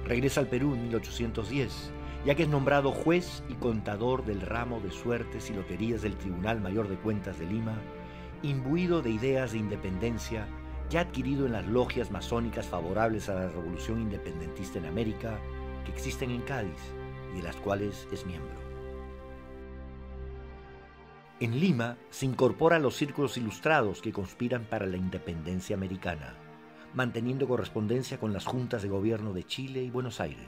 Regresa 0.06 0.40
al 0.40 0.48
Perú 0.48 0.74
en 0.74 0.82
1810 0.82 1.92
ya 2.24 2.34
que 2.34 2.44
es 2.44 2.48
nombrado 2.48 2.90
juez 2.90 3.42
y 3.48 3.54
contador 3.54 4.24
del 4.24 4.40
ramo 4.40 4.80
de 4.80 4.90
suertes 4.90 5.50
y 5.50 5.54
loterías 5.54 6.02
del 6.02 6.16
Tribunal 6.16 6.60
Mayor 6.60 6.88
de 6.88 6.96
Cuentas 6.96 7.38
de 7.38 7.46
Lima, 7.46 7.78
imbuido 8.42 9.02
de 9.02 9.10
ideas 9.10 9.52
de 9.52 9.58
independencia 9.58 10.46
ya 10.88 11.00
adquirido 11.00 11.46
en 11.46 11.52
las 11.52 11.66
logias 11.66 12.10
masónicas 12.10 12.66
favorables 12.66 13.28
a 13.28 13.34
la 13.34 13.48
revolución 13.48 14.00
independentista 14.00 14.78
en 14.78 14.86
América 14.86 15.38
que 15.84 15.92
existen 15.92 16.30
en 16.30 16.42
Cádiz 16.42 16.78
y 17.32 17.38
de 17.38 17.42
las 17.42 17.56
cuales 17.56 18.06
es 18.12 18.24
miembro. 18.26 18.63
En 21.40 21.58
Lima 21.58 21.96
se 22.10 22.26
incorpora 22.26 22.76
a 22.76 22.78
los 22.78 22.94
círculos 22.94 23.36
ilustrados 23.36 24.00
que 24.00 24.12
conspiran 24.12 24.64
para 24.66 24.86
la 24.86 24.96
independencia 24.96 25.74
americana, 25.74 26.34
manteniendo 26.94 27.48
correspondencia 27.48 28.18
con 28.18 28.32
las 28.32 28.46
juntas 28.46 28.82
de 28.82 28.88
gobierno 28.88 29.32
de 29.32 29.42
Chile 29.42 29.82
y 29.82 29.90
Buenos 29.90 30.20
Aires. 30.20 30.46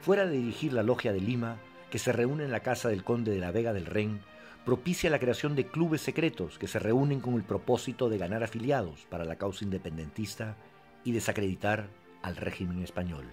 Fuera 0.00 0.24
de 0.24 0.38
dirigir 0.38 0.72
la 0.72 0.82
logia 0.82 1.12
de 1.12 1.20
Lima, 1.20 1.58
que 1.90 1.98
se 1.98 2.12
reúne 2.12 2.44
en 2.44 2.50
la 2.50 2.60
casa 2.60 2.88
del 2.88 3.04
conde 3.04 3.32
de 3.32 3.40
la 3.40 3.50
Vega 3.50 3.74
del 3.74 3.84
Ren, 3.84 4.22
propicia 4.64 5.10
la 5.10 5.18
creación 5.18 5.54
de 5.54 5.66
clubes 5.66 6.00
secretos 6.00 6.58
que 6.58 6.66
se 6.66 6.78
reúnen 6.78 7.20
con 7.20 7.34
el 7.34 7.42
propósito 7.42 8.08
de 8.08 8.16
ganar 8.16 8.42
afiliados 8.42 9.04
para 9.10 9.26
la 9.26 9.36
causa 9.36 9.64
independentista 9.64 10.56
y 11.04 11.12
desacreditar 11.12 11.90
al 12.22 12.36
régimen 12.36 12.82
español. 12.82 13.26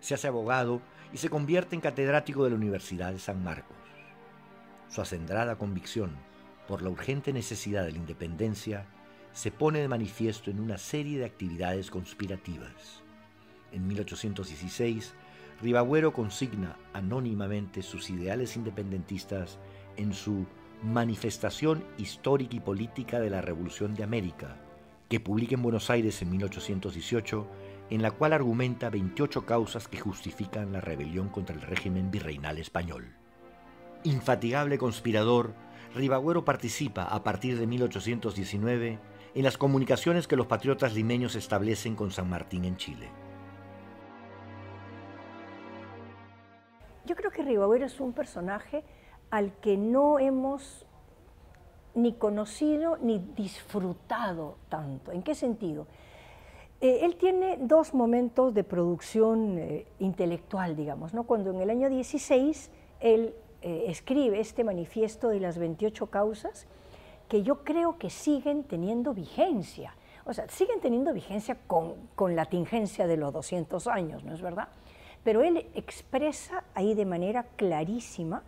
Se 0.00 0.14
hace 0.14 0.26
abogado 0.26 0.80
y 1.12 1.18
se 1.18 1.28
convierte 1.28 1.74
en 1.74 1.82
catedrático 1.82 2.44
de 2.44 2.50
la 2.50 2.56
Universidad 2.56 3.12
de 3.12 3.18
San 3.18 3.44
Marcos. 3.44 3.79
Su 4.90 5.00
acendrada 5.00 5.56
convicción 5.56 6.10
por 6.66 6.82
la 6.82 6.90
urgente 6.90 7.32
necesidad 7.32 7.84
de 7.84 7.92
la 7.92 7.98
independencia 7.98 8.86
se 9.32 9.52
pone 9.52 9.78
de 9.78 9.88
manifiesto 9.88 10.50
en 10.50 10.58
una 10.58 10.78
serie 10.78 11.18
de 11.18 11.24
actividades 11.24 11.90
conspirativas. 11.90 13.02
En 13.70 13.86
1816, 13.86 15.14
Ribagüero 15.62 16.12
consigna 16.12 16.76
anónimamente 16.92 17.82
sus 17.82 18.10
ideales 18.10 18.56
independentistas 18.56 19.58
en 19.96 20.12
su 20.12 20.46
Manifestación 20.82 21.84
Histórica 21.96 22.56
y 22.56 22.60
Política 22.60 23.20
de 23.20 23.30
la 23.30 23.42
Revolución 23.42 23.94
de 23.94 24.02
América, 24.02 24.56
que 25.08 25.20
publica 25.20 25.54
en 25.54 25.62
Buenos 25.62 25.88
Aires 25.90 26.20
en 26.22 26.30
1818, 26.30 27.46
en 27.90 28.02
la 28.02 28.10
cual 28.10 28.32
argumenta 28.32 28.90
28 28.90 29.46
causas 29.46 29.86
que 29.86 30.00
justifican 30.00 30.72
la 30.72 30.80
rebelión 30.80 31.28
contra 31.28 31.54
el 31.54 31.62
régimen 31.62 32.10
virreinal 32.10 32.58
español. 32.58 33.19
Infatigable 34.02 34.78
conspirador, 34.78 35.52
Ribagüero 35.94 36.42
participa 36.42 37.02
a 37.04 37.22
partir 37.22 37.58
de 37.58 37.66
1819 37.66 38.98
en 39.34 39.44
las 39.44 39.58
comunicaciones 39.58 40.26
que 40.26 40.36
los 40.36 40.46
patriotas 40.46 40.94
limeños 40.94 41.34
establecen 41.34 41.96
con 41.96 42.10
San 42.10 42.30
Martín 42.30 42.64
en 42.64 42.78
Chile. 42.78 43.10
Yo 47.04 47.14
creo 47.14 47.30
que 47.30 47.42
Ribagüero 47.42 47.84
es 47.84 48.00
un 48.00 48.14
personaje 48.14 48.84
al 49.30 49.52
que 49.60 49.76
no 49.76 50.18
hemos 50.18 50.86
ni 51.94 52.14
conocido 52.14 52.96
ni 53.02 53.18
disfrutado 53.36 54.56
tanto. 54.70 55.12
¿En 55.12 55.22
qué 55.22 55.34
sentido? 55.34 55.86
Eh, 56.80 57.00
él 57.02 57.16
tiene 57.16 57.58
dos 57.60 57.92
momentos 57.92 58.54
de 58.54 58.64
producción 58.64 59.58
eh, 59.58 59.86
intelectual, 59.98 60.74
digamos, 60.74 61.12
¿no? 61.12 61.24
cuando 61.24 61.50
en 61.50 61.60
el 61.60 61.68
año 61.68 61.90
16 61.90 62.70
él 63.00 63.34
eh, 63.62 63.84
escribe 63.88 64.40
este 64.40 64.64
manifiesto 64.64 65.28
de 65.28 65.40
las 65.40 65.58
28 65.58 66.06
causas 66.06 66.66
que 67.28 67.42
yo 67.42 67.62
creo 67.64 67.98
que 67.98 68.10
siguen 68.10 68.64
teniendo 68.64 69.14
vigencia. 69.14 69.94
O 70.24 70.32
sea, 70.32 70.48
siguen 70.48 70.80
teniendo 70.80 71.12
vigencia 71.12 71.56
con, 71.66 71.94
con 72.14 72.36
la 72.36 72.44
tingencia 72.46 73.06
de 73.06 73.16
los 73.16 73.32
200 73.32 73.86
años, 73.86 74.24
¿no 74.24 74.34
es 74.34 74.42
verdad? 74.42 74.68
Pero 75.24 75.42
él 75.42 75.68
expresa 75.74 76.64
ahí 76.74 76.94
de 76.94 77.04
manera 77.04 77.44
clarísima 77.56 78.42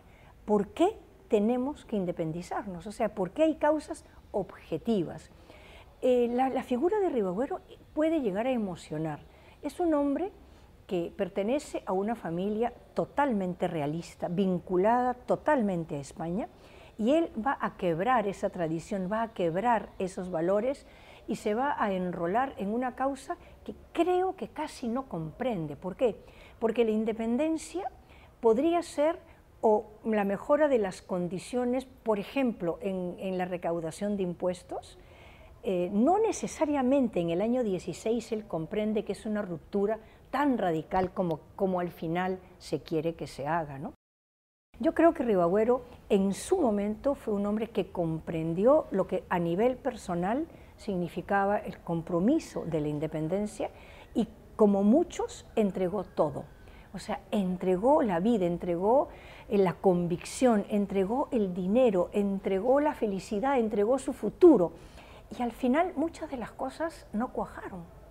¿Por 0.44 0.68
qué 0.68 0.96
tenemos 1.28 1.84
que 1.84 1.96
independizarnos? 1.96 2.86
O 2.86 2.92
sea, 2.92 3.14
¿por 3.14 3.30
qué 3.30 3.44
hay 3.44 3.54
causas 3.54 4.04
objetivas? 4.32 5.30
Eh, 6.00 6.28
la, 6.32 6.62
figura 6.64 6.98
de 6.98 7.10
Ribagüero 7.10 7.60
puede 7.94 8.20
llegar 8.20 8.46
a 8.46 8.50
emocionar. 8.50 9.20
Es 9.62 9.78
un 9.78 9.94
hombre 9.94 10.32
que 10.92 11.10
pertenece 11.16 11.82
a 11.86 11.94
una 11.94 12.14
familia 12.14 12.70
totalmente 12.92 13.66
realista, 13.66 14.28
vinculada 14.28 15.14
totalmente 15.14 15.96
a 15.96 16.00
España, 16.00 16.50
y 16.98 17.14
él 17.14 17.30
va 17.34 17.56
a 17.62 17.78
quebrar 17.78 18.28
esa 18.28 18.50
tradición, 18.50 19.08
va 19.10 19.22
a 19.22 19.32
quebrar 19.32 19.88
esos 19.98 20.30
valores 20.30 20.84
y 21.26 21.36
se 21.36 21.54
va 21.54 21.82
a 21.82 21.94
enrolar 21.94 22.52
en 22.58 22.74
una 22.74 22.94
causa 22.94 23.38
que 23.64 23.74
creo 23.94 24.36
que 24.36 24.48
casi 24.48 24.86
no 24.86 25.08
comprende. 25.08 25.76
¿Por 25.76 25.96
qué? 25.96 26.14
Porque 26.58 26.84
la 26.84 26.90
independencia 26.90 27.90
podría 28.42 28.82
ser 28.82 29.18
o 29.62 29.86
la 30.04 30.24
mejora 30.24 30.68
de 30.68 30.76
las 30.76 31.00
condiciones, 31.00 31.86
por 31.86 32.18
ejemplo, 32.18 32.78
en, 32.82 33.38
la 33.38 33.46
recaudación 33.46 34.18
de 34.18 34.24
impuestos, 34.24 34.98
eh, 35.62 35.88
no 35.90 36.18
necesariamente 36.18 37.18
en 37.20 37.30
el 37.30 37.40
año 37.40 37.64
16 37.64 38.32
él 38.32 38.46
comprende 38.46 39.04
que 39.04 39.12
es 39.12 39.24
una 39.24 39.40
ruptura 39.40 39.98
tan 40.32 40.58
radical 40.58 41.12
como, 41.12 41.40
como 41.54 41.78
al 41.78 41.92
final 41.92 42.40
se 42.58 42.80
quiere 42.80 43.14
que 43.14 43.28
se 43.28 43.46
haga. 43.46 43.78
¿no? 43.78 43.92
Yo 44.80 44.94
creo 44.94 45.14
que 45.14 45.22
Ribagüero 45.22 45.82
en 46.08 46.32
su 46.32 46.58
momento 46.60 47.14
fue 47.14 47.34
un 47.34 47.46
hombre 47.46 47.68
que 47.68 47.92
comprendió 47.92 48.86
lo 48.90 49.06
que 49.06 49.22
a 49.28 49.38
nivel 49.38 49.76
personal 49.76 50.48
significaba 50.76 51.58
el 51.58 51.78
compromiso 51.78 52.64
de 52.64 52.80
la 52.80 52.88
independencia 52.88 53.70
y 54.14 54.26
como 54.56 54.82
muchos 54.82 55.46
entregó 55.54 56.02
todo. 56.02 56.44
O 56.94 56.98
sea, 56.98 57.20
entregó 57.30 58.02
la 58.02 58.18
vida, 58.18 58.46
entregó 58.46 59.08
la 59.48 59.74
convicción, 59.74 60.64
entregó 60.68 61.28
el 61.30 61.54
dinero, 61.54 62.10
entregó 62.12 62.80
la 62.80 62.94
felicidad, 62.94 63.58
entregó 63.58 63.98
su 63.98 64.12
futuro. 64.12 64.72
Y 65.38 65.42
al 65.42 65.52
final 65.52 65.92
muchas 65.94 66.30
de 66.30 66.38
las 66.38 66.52
cosas 66.52 67.06
no 67.12 67.32
cuajaron. 67.32 68.01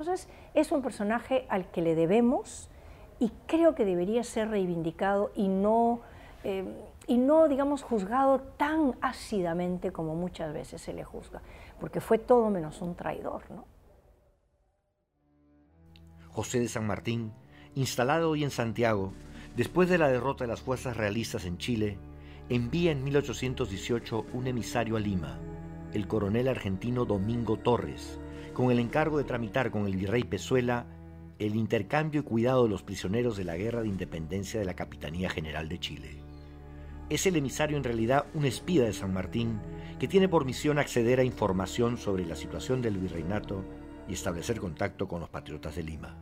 Entonces 0.00 0.28
es 0.54 0.72
un 0.72 0.80
personaje 0.80 1.46
al 1.50 1.70
que 1.70 1.82
le 1.82 1.94
debemos 1.94 2.70
y 3.18 3.30
creo 3.46 3.74
que 3.74 3.84
debería 3.84 4.24
ser 4.24 4.48
reivindicado 4.48 5.30
y 5.36 5.48
no, 5.48 6.00
eh, 6.42 6.64
y 7.06 7.18
no 7.18 7.48
digamos, 7.48 7.82
juzgado 7.82 8.40
tan 8.56 8.96
ácidamente 9.02 9.92
como 9.92 10.14
muchas 10.14 10.54
veces 10.54 10.80
se 10.80 10.94
le 10.94 11.04
juzga, 11.04 11.42
porque 11.78 12.00
fue 12.00 12.16
todo 12.16 12.48
menos 12.48 12.80
un 12.80 12.94
traidor. 12.94 13.42
¿no? 13.50 13.66
José 16.30 16.60
de 16.60 16.68
San 16.68 16.86
Martín, 16.86 17.34
instalado 17.74 18.30
hoy 18.30 18.42
en 18.42 18.50
Santiago, 18.50 19.12
Después 19.56 19.88
de 19.88 19.98
la 19.98 20.08
derrota 20.08 20.44
de 20.44 20.48
las 20.48 20.60
fuerzas 20.60 20.96
realistas 20.96 21.44
en 21.44 21.58
Chile, 21.58 21.98
envía 22.48 22.92
en 22.92 23.02
1818 23.02 24.26
un 24.32 24.46
emisario 24.46 24.96
a 24.96 25.00
Lima, 25.00 25.40
el 25.92 26.06
coronel 26.06 26.46
argentino 26.46 27.04
Domingo 27.04 27.56
Torres, 27.56 28.20
con 28.60 28.70
el 28.70 28.78
encargo 28.78 29.16
de 29.16 29.24
tramitar 29.24 29.70
con 29.70 29.86
el 29.86 29.96
virrey 29.96 30.22
Pezuela 30.22 30.84
el 31.38 31.56
intercambio 31.56 32.20
y 32.20 32.24
cuidado 32.24 32.64
de 32.64 32.68
los 32.68 32.82
prisioneros 32.82 33.38
de 33.38 33.44
la 33.44 33.56
Guerra 33.56 33.80
de 33.80 33.88
Independencia 33.88 34.60
de 34.60 34.66
la 34.66 34.74
Capitanía 34.74 35.30
General 35.30 35.66
de 35.66 35.80
Chile. 35.80 36.22
Es 37.08 37.24
el 37.24 37.36
emisario 37.36 37.78
en 37.78 37.84
realidad 37.84 38.26
un 38.34 38.44
espía 38.44 38.84
de 38.84 38.92
San 38.92 39.14
Martín 39.14 39.58
que 39.98 40.08
tiene 40.08 40.28
por 40.28 40.44
misión 40.44 40.78
acceder 40.78 41.20
a 41.20 41.24
información 41.24 41.96
sobre 41.96 42.26
la 42.26 42.36
situación 42.36 42.82
del 42.82 42.98
virreinato 42.98 43.64
y 44.06 44.12
establecer 44.12 44.60
contacto 44.60 45.08
con 45.08 45.20
los 45.20 45.30
patriotas 45.30 45.76
de 45.76 45.82
Lima. 45.82 46.18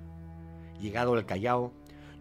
Llegado 0.81 1.15
al 1.15 1.27
Callao, 1.27 1.73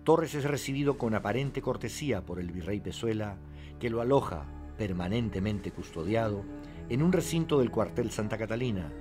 Torres 0.04 0.34
es 0.34 0.46
recibido 0.46 0.98
con 0.98 1.14
aparente 1.14 1.62
cortesía 1.62 2.26
por 2.26 2.40
el 2.40 2.52
virrey 2.52 2.80
Pezuela, 2.80 3.38
que 3.80 3.92
lo 3.92 4.02
aloja, 4.02 4.48
permanentemente 4.80 5.70
custodiado, 5.70 6.44
en 6.90 7.04
un 7.04 7.14
recinto 7.14 7.60
del 7.60 7.70
cuartel 7.70 8.10
Santa 8.10 8.40
Catalina, 8.40 8.92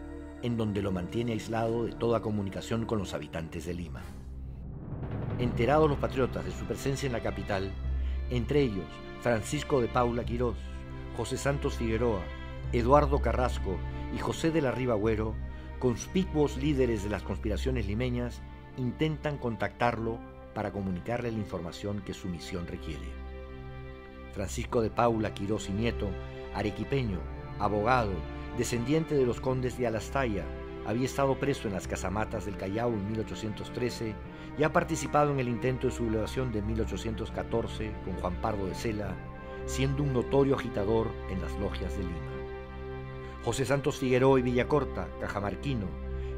en 0.43 0.57
donde 0.57 0.83
lo 0.83 0.93
mantiene 0.93 1.33
aislado 1.33 1.85
de 1.85 1.93
toda 1.93 2.21
comunicación 2.21 2.87
con 2.87 2.99
los 2.99 3.15
habitantes 3.15 3.67
de 3.67 3.75
Lima. 3.75 4.03
Enterados 5.39 5.89
los 5.89 5.99
patriotas 5.99 6.45
de 6.45 6.53
su 6.53 6.65
presencia 6.65 7.07
en 7.07 7.13
la 7.13 7.23
capital, 7.23 7.73
entre 8.31 8.63
ellos 8.63 8.87
Francisco 9.21 9.81
de 9.81 9.89
Paula 9.89 10.25
Quirós, 10.25 10.57
José 11.17 11.37
Santos 11.37 11.75
Figueroa, 11.75 12.21
Eduardo 12.73 13.21
Carrasco 13.21 13.77
y 14.15 14.19
José 14.19 14.51
de 14.51 14.61
la 14.61 14.71
Riva 14.71 14.95
Agüero, 14.95 15.35
conspicuos 15.79 16.57
líderes 16.57 17.05
de 17.05 17.11
las 17.11 17.23
conspiraciones 17.23 17.87
limeñas, 17.87 18.43
intentan 18.77 19.39
contactarlo 19.39 20.19
para 20.55 20.73
comunicarle 20.73 21.31
la 21.31 21.39
información 21.39 22.03
que 22.03 22.15
su 22.15 22.29
misión 22.29 22.67
requiere. 22.67 23.07
Francisco 24.33 24.83
de 24.83 24.91
Paula 24.91 25.35
Quirós 25.35 25.69
y 25.69 25.73
Nieto, 25.73 26.09
arequipeño, 26.55 27.19
abogado, 27.59 28.13
descendiente 28.57 29.15
de 29.15 29.27
los 29.27 29.41
condes 29.41 29.79
de 29.79 29.87
Alastaya, 29.87 30.45
había 30.87 31.05
estado 31.05 31.39
preso 31.39 31.67
en 31.67 31.75
las 31.75 31.89
casamatas 31.89 32.47
del 32.47 32.57
Callao 32.57 32.93
en 32.93 33.07
1813 33.09 34.15
y 34.59 34.63
ha 34.63 34.73
participado 34.73 35.33
en 35.33 35.41
el 35.41 35.49
intento 35.49 35.89
de 35.89 35.93
sublevación 35.93 36.53
de 36.53 36.63
1814 36.63 37.93
con 38.05 38.15
Juan 38.15 38.41
Pardo 38.41 38.67
de 38.67 38.75
Cela, 38.75 39.15
siendo 39.67 40.03
un 40.03 40.13
notorio 40.13 40.55
agitador 40.55 41.11
en 41.29 41.43
las 41.43 41.53
logias 41.59 41.97
de 41.97 42.05
Lima. 42.05 42.37
José 43.45 43.65
Santos 43.65 43.97
Figueroa 43.99 44.39
y 44.39 44.43
Villacorta, 44.43 45.09
cajamarquino, 45.21 45.87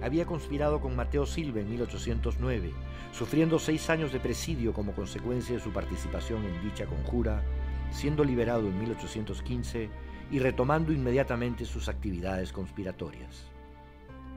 había 0.03 0.27
conspirado 0.27 0.81
con 0.81 0.97
Mateo 0.97 1.27
Silva 1.27 1.61
en 1.61 1.71
1809, 1.71 2.73
sufriendo 3.13 3.59
seis 3.59 3.91
años 3.91 4.13
de 4.13 4.21
presidio 4.21 4.73
como 4.73 4.93
consecuencia 4.93 5.57
de 5.57 5.63
su 5.63 5.73
participación 5.73 6.45
en 6.45 6.63
dicha 6.63 6.87
conjura, 6.87 7.43
siendo 7.91 8.25
liberado 8.25 8.67
en 8.69 8.79
1815 8.79 9.91
y 10.31 10.39
retomando 10.39 10.93
inmediatamente 10.93 11.65
sus 11.65 11.89
actividades 11.89 12.53
conspiratorias. 12.53 13.51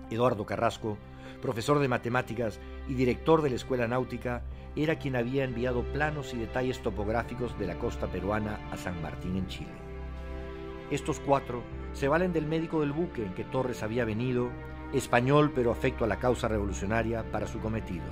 Eduardo 0.09 0.45
Carrasco, 0.45 0.97
profesor 1.41 1.79
de 1.79 1.87
matemáticas 1.87 2.59
y 2.87 2.93
director 2.93 3.41
de 3.41 3.49
la 3.49 3.55
Escuela 3.55 3.87
Náutica, 3.87 4.43
era 4.75 4.97
quien 4.97 5.15
había 5.15 5.43
enviado 5.43 5.83
planos 5.83 6.33
y 6.33 6.37
detalles 6.37 6.81
topográficos 6.81 7.57
de 7.59 7.67
la 7.67 7.77
costa 7.77 8.07
peruana 8.07 8.59
a 8.71 8.77
San 8.77 9.01
Martín 9.01 9.35
en 9.35 9.47
Chile. 9.47 9.71
Estos 10.91 11.19
cuatro 11.19 11.63
se 11.93 12.07
valen 12.07 12.33
del 12.33 12.45
médico 12.45 12.81
del 12.81 12.93
buque 12.93 13.25
en 13.25 13.33
que 13.33 13.43
Torres 13.43 13.83
había 13.83 14.05
venido, 14.05 14.49
español 14.93 15.51
pero 15.53 15.71
afecto 15.71 16.05
a 16.05 16.07
la 16.07 16.19
causa 16.19 16.47
revolucionaria 16.47 17.29
para 17.31 17.47
su 17.47 17.59
cometido. 17.59 18.05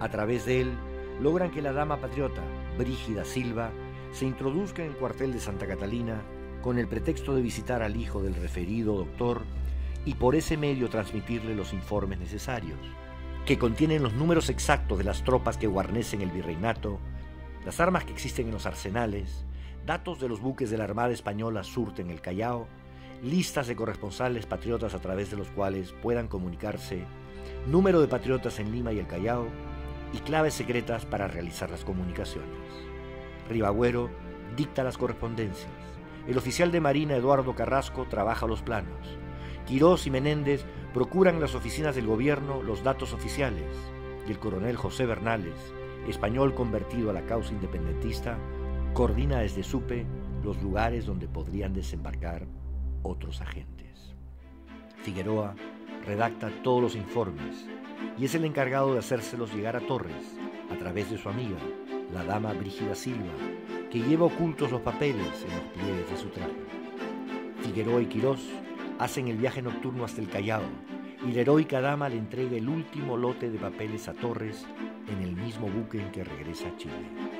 A 0.00 0.08
través 0.08 0.44
de 0.46 0.62
él, 0.62 0.72
logran 1.20 1.50
que 1.50 1.62
la 1.62 1.72
dama 1.72 2.00
patriota, 2.00 2.42
Brígida 2.76 3.24
Silva, 3.24 3.70
se 4.12 4.26
introduzca 4.26 4.82
en 4.82 4.90
el 4.90 4.96
cuartel 4.96 5.32
de 5.32 5.40
Santa 5.40 5.66
Catalina 5.66 6.22
con 6.62 6.78
el 6.78 6.88
pretexto 6.88 7.34
de 7.34 7.42
visitar 7.42 7.82
al 7.82 7.96
hijo 7.96 8.22
del 8.22 8.34
referido 8.34 8.96
doctor 8.96 9.42
y 10.04 10.14
por 10.14 10.34
ese 10.34 10.56
medio 10.56 10.88
transmitirle 10.88 11.54
los 11.54 11.72
informes 11.72 12.18
necesarios, 12.18 12.78
que 13.44 13.58
contienen 13.58 14.02
los 14.02 14.14
números 14.14 14.48
exactos 14.48 14.98
de 14.98 15.04
las 15.04 15.24
tropas 15.24 15.58
que 15.58 15.66
guarnecen 15.66 16.22
el 16.22 16.30
virreinato, 16.30 16.98
las 17.64 17.80
armas 17.80 18.04
que 18.04 18.12
existen 18.12 18.46
en 18.46 18.54
los 18.54 18.66
arsenales, 18.66 19.44
datos 19.84 20.20
de 20.20 20.28
los 20.28 20.40
buques 20.40 20.70
de 20.70 20.78
la 20.78 20.84
Armada 20.84 21.12
Española 21.12 21.64
surten 21.64 22.10
el 22.10 22.20
Callao, 22.20 22.66
listas 23.22 23.66
de 23.66 23.76
corresponsales 23.76 24.46
patriotas 24.46 24.94
a 24.94 25.00
través 25.00 25.30
de 25.30 25.36
los 25.36 25.48
cuales 25.48 25.92
puedan 26.02 26.28
comunicarse, 26.28 27.04
número 27.66 28.00
de 28.00 28.08
patriotas 28.08 28.58
en 28.58 28.72
Lima 28.72 28.92
y 28.92 28.98
el 28.98 29.06
Callao, 29.06 29.46
y 30.12 30.18
claves 30.18 30.54
secretas 30.54 31.06
para 31.06 31.28
realizar 31.28 31.70
las 31.70 31.84
comunicaciones. 31.84 32.48
Ribagüero 33.48 34.10
dicta 34.56 34.84
las 34.84 34.98
correspondencias. 34.98 35.91
El 36.26 36.38
oficial 36.38 36.70
de 36.70 36.80
Marina 36.80 37.16
Eduardo 37.16 37.54
Carrasco 37.54 38.06
trabaja 38.08 38.46
los 38.46 38.62
planos. 38.62 39.18
Quirós 39.66 40.06
y 40.06 40.10
Menéndez 40.10 40.64
procuran 40.94 41.40
las 41.40 41.54
oficinas 41.54 41.96
del 41.96 42.06
gobierno 42.06 42.62
los 42.62 42.84
datos 42.84 43.12
oficiales 43.12 43.76
y 44.26 44.30
el 44.30 44.38
coronel 44.38 44.76
José 44.76 45.04
Bernales, 45.04 45.74
español 46.06 46.54
convertido 46.54 47.10
a 47.10 47.12
la 47.12 47.26
causa 47.26 47.52
independentista, 47.52 48.38
coordina 48.94 49.40
desde 49.40 49.64
Supe 49.64 50.06
los 50.44 50.62
lugares 50.62 51.06
donde 51.06 51.26
podrían 51.26 51.72
desembarcar 51.72 52.46
otros 53.02 53.40
agentes. 53.40 54.14
Figueroa 55.02 55.54
redacta 56.06 56.50
todos 56.62 56.82
los 56.82 56.96
informes 56.96 57.66
y 58.16 58.24
es 58.24 58.34
el 58.34 58.44
encargado 58.44 58.92
de 58.92 59.00
hacérselos 59.00 59.52
llegar 59.54 59.74
a 59.76 59.80
Torres 59.80 60.36
a 60.70 60.76
través 60.76 61.10
de 61.10 61.18
su 61.18 61.28
amiga, 61.28 61.58
la 62.12 62.24
dama 62.24 62.52
Brígida 62.52 62.94
Silva, 62.94 63.32
que 63.92 63.98
lleva 63.98 64.24
ocultos 64.24 64.70
los 64.70 64.80
papeles 64.80 65.44
en 65.44 65.54
los 65.54 65.64
pliegues 65.74 66.10
de 66.10 66.16
su 66.16 66.28
traje. 66.28 66.54
Figueroa 67.60 68.00
y 68.00 68.06
Quirós 68.06 68.40
hacen 68.98 69.28
el 69.28 69.36
viaje 69.36 69.60
nocturno 69.60 70.04
hasta 70.04 70.22
el 70.22 70.30
Callao 70.30 70.62
y 71.28 71.32
la 71.32 71.42
heroica 71.42 71.82
dama 71.82 72.08
le 72.08 72.16
entrega 72.16 72.56
el 72.56 72.70
último 72.70 73.18
lote 73.18 73.50
de 73.50 73.58
papeles 73.58 74.08
a 74.08 74.14
Torres 74.14 74.64
en 75.08 75.22
el 75.22 75.36
mismo 75.36 75.68
buque 75.68 76.00
en 76.00 76.10
que 76.10 76.24
regresa 76.24 76.68
a 76.68 76.76
Chile. 76.78 77.31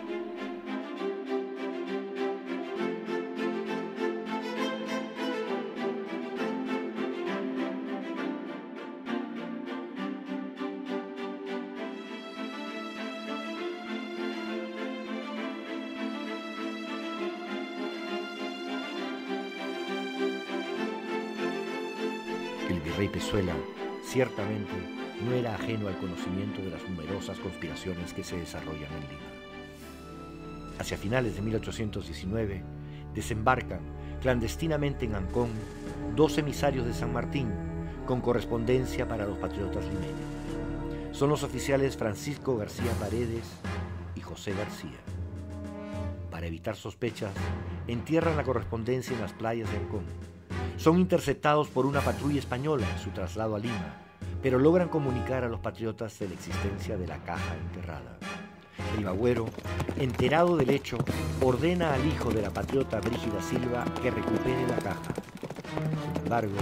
Ciertamente 24.12 24.70
no 25.24 25.32
era 25.32 25.54
ajeno 25.54 25.88
al 25.88 25.96
conocimiento 25.96 26.60
de 26.60 26.70
las 26.70 26.82
numerosas 26.86 27.38
conspiraciones 27.38 28.12
que 28.12 28.22
se 28.22 28.36
desarrollan 28.36 28.92
en 28.92 29.08
Lima. 29.08 30.78
Hacia 30.78 30.98
finales 30.98 31.34
de 31.34 31.40
1819 31.40 32.62
desembarcan 33.14 33.80
clandestinamente 34.20 35.06
en 35.06 35.14
Ancón 35.14 35.48
dos 36.14 36.36
emisarios 36.36 36.84
de 36.84 36.92
San 36.92 37.10
Martín 37.14 37.48
con 38.04 38.20
correspondencia 38.20 39.08
para 39.08 39.26
los 39.26 39.38
patriotas 39.38 39.84
limeños. 39.86 41.16
Son 41.16 41.30
los 41.30 41.42
oficiales 41.42 41.96
Francisco 41.96 42.58
García 42.58 42.92
Paredes 43.00 43.48
y 44.14 44.20
José 44.20 44.52
García. 44.52 44.98
Para 46.30 46.48
evitar 46.48 46.76
sospechas, 46.76 47.32
entierran 47.86 48.36
la 48.36 48.44
correspondencia 48.44 49.14
en 49.14 49.22
las 49.22 49.32
playas 49.32 49.70
de 49.70 49.78
Ancón 49.78 50.31
son 50.82 50.98
interceptados 50.98 51.68
por 51.68 51.86
una 51.86 52.00
patrulla 52.00 52.40
española 52.40 52.84
en 52.92 52.98
su 52.98 53.10
traslado 53.10 53.54
a 53.54 53.58
Lima, 53.60 53.94
pero 54.42 54.58
logran 54.58 54.88
comunicar 54.88 55.44
a 55.44 55.48
los 55.48 55.60
patriotas 55.60 56.18
de 56.18 56.26
la 56.26 56.34
existencia 56.34 56.96
de 56.98 57.06
la 57.06 57.18
caja 57.18 57.54
enterrada. 57.54 58.18
Ribagüero, 58.96 59.46
enterado 59.96 60.56
del 60.56 60.70
hecho, 60.70 60.98
ordena 61.40 61.94
al 61.94 62.04
hijo 62.04 62.30
de 62.30 62.42
la 62.42 62.50
patriota 62.50 62.98
Brígida 62.98 63.40
Silva 63.40 63.84
que 64.02 64.10
recupere 64.10 64.66
la 64.66 64.78
caja. 64.78 65.14
Sin 66.14 66.24
embargo, 66.24 66.56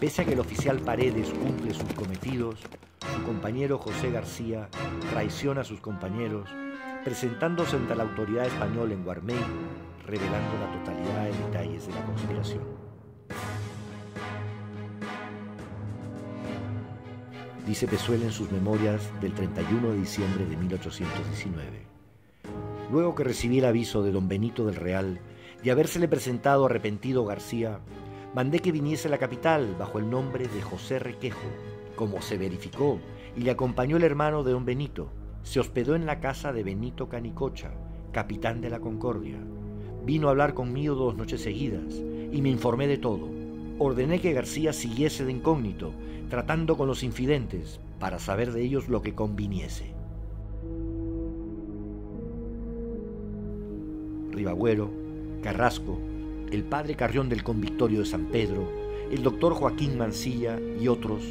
pese 0.00 0.22
a 0.22 0.24
que 0.24 0.32
el 0.32 0.40
oficial 0.40 0.80
Paredes 0.80 1.30
cumple 1.30 1.72
sus 1.72 1.92
cometidos, 1.94 2.58
su 3.14 3.22
compañero 3.22 3.78
José 3.78 4.10
García 4.10 4.68
traiciona 5.12 5.60
a 5.60 5.64
sus 5.64 5.80
compañeros, 5.80 6.50
presentándose 7.04 7.76
ante 7.76 7.94
la 7.94 8.02
autoridad 8.02 8.44
española 8.44 8.92
en 8.92 9.04
Guarmey, 9.04 9.38
revelando 10.04 10.58
la 10.58 10.78
totalidad 10.80 11.24
de 11.26 11.44
detalles 11.44 11.86
de 11.86 11.94
la 11.94 12.04
conspiración. 12.06 12.81
Dice 17.66 17.86
Pezuela 17.86 18.24
en 18.24 18.32
sus 18.32 18.50
memorias 18.50 19.02
del 19.20 19.32
31 19.34 19.90
de 19.90 19.98
diciembre 19.98 20.46
de 20.46 20.56
1819. 20.56 21.86
Luego 22.90 23.14
que 23.14 23.24
recibí 23.24 23.58
el 23.58 23.64
aviso 23.64 24.02
de 24.02 24.12
don 24.12 24.28
Benito 24.28 24.66
del 24.66 24.76
Real 24.76 25.20
de 25.62 25.70
habérsele 25.70 26.08
presentado 26.08 26.66
arrepentido 26.66 27.24
García, 27.24 27.80
mandé 28.34 28.58
que 28.58 28.72
viniese 28.72 29.08
a 29.08 29.10
la 29.12 29.18
capital 29.18 29.76
bajo 29.78 29.98
el 29.98 30.10
nombre 30.10 30.48
de 30.48 30.60
José 30.60 30.98
Requejo, 30.98 31.48
como 31.94 32.20
se 32.20 32.36
verificó, 32.36 32.98
y 33.36 33.42
le 33.42 33.52
acompañó 33.52 33.96
el 33.96 34.04
hermano 34.04 34.42
de 34.42 34.52
don 34.52 34.64
Benito. 34.64 35.12
Se 35.42 35.60
hospedó 35.60 35.94
en 35.94 36.06
la 36.06 36.20
casa 36.20 36.52
de 36.52 36.64
Benito 36.64 37.08
Canicocha, 37.08 37.72
capitán 38.12 38.60
de 38.60 38.70
la 38.70 38.80
Concordia. 38.80 39.38
Vino 40.04 40.26
a 40.26 40.30
hablar 40.32 40.54
conmigo 40.54 40.96
dos 40.96 41.16
noches 41.16 41.42
seguidas 41.42 41.94
y 42.32 42.42
me 42.42 42.50
informé 42.50 42.88
de 42.88 42.98
todo. 42.98 43.41
Ordené 43.84 44.20
que 44.20 44.32
García 44.32 44.72
siguiese 44.72 45.24
de 45.24 45.32
incógnito 45.32 45.92
tratando 46.30 46.76
con 46.76 46.86
los 46.86 47.02
infidentes 47.02 47.80
para 47.98 48.20
saber 48.20 48.52
de 48.52 48.62
ellos 48.62 48.88
lo 48.88 49.02
que 49.02 49.14
conviniese. 49.14 49.92
Ribagüero, 54.30 54.88
Carrasco, 55.42 55.98
el 56.52 56.62
padre 56.62 56.94
Carrión 56.94 57.28
del 57.28 57.42
Convictorio 57.42 57.98
de 57.98 58.06
San 58.06 58.26
Pedro, 58.26 58.68
el 59.10 59.24
doctor 59.24 59.52
Joaquín 59.54 59.98
Mancilla 59.98 60.60
y 60.80 60.86
otros 60.86 61.24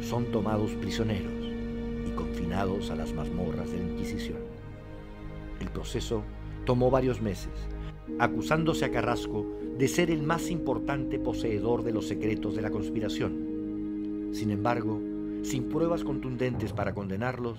son 0.00 0.26
tomados 0.26 0.70
prisioneros 0.74 1.44
y 2.06 2.10
confinados 2.12 2.90
a 2.90 2.94
las 2.94 3.12
mazmorras 3.12 3.72
de 3.72 3.78
la 3.78 3.92
Inquisición. 3.92 4.38
El 5.60 5.70
proceso 5.70 6.22
tomó 6.64 6.88
varios 6.88 7.20
meses, 7.20 7.52
acusándose 8.18 8.84
a 8.84 8.90
Carrasco 8.90 9.46
de 9.78 9.88
ser 9.88 10.10
el 10.10 10.22
más 10.22 10.50
importante 10.50 11.18
poseedor 11.18 11.82
de 11.82 11.92
los 11.92 12.06
secretos 12.06 12.56
de 12.56 12.62
la 12.62 12.70
conspiración 12.70 13.56
sin 14.36 14.50
embargo, 14.50 15.00
sin 15.44 15.70
pruebas 15.70 16.04
contundentes 16.04 16.74
para 16.74 16.92
condenarlos, 16.92 17.58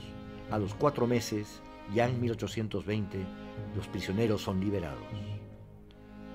a 0.52 0.60
los 0.60 0.76
cuatro 0.76 1.08
meses, 1.08 1.64
ya 1.92 2.08
en 2.08 2.22
1820, 2.22 3.18
los 3.76 3.88
prisioneros 3.88 4.44
son 4.44 4.60
liberados. 4.60 5.02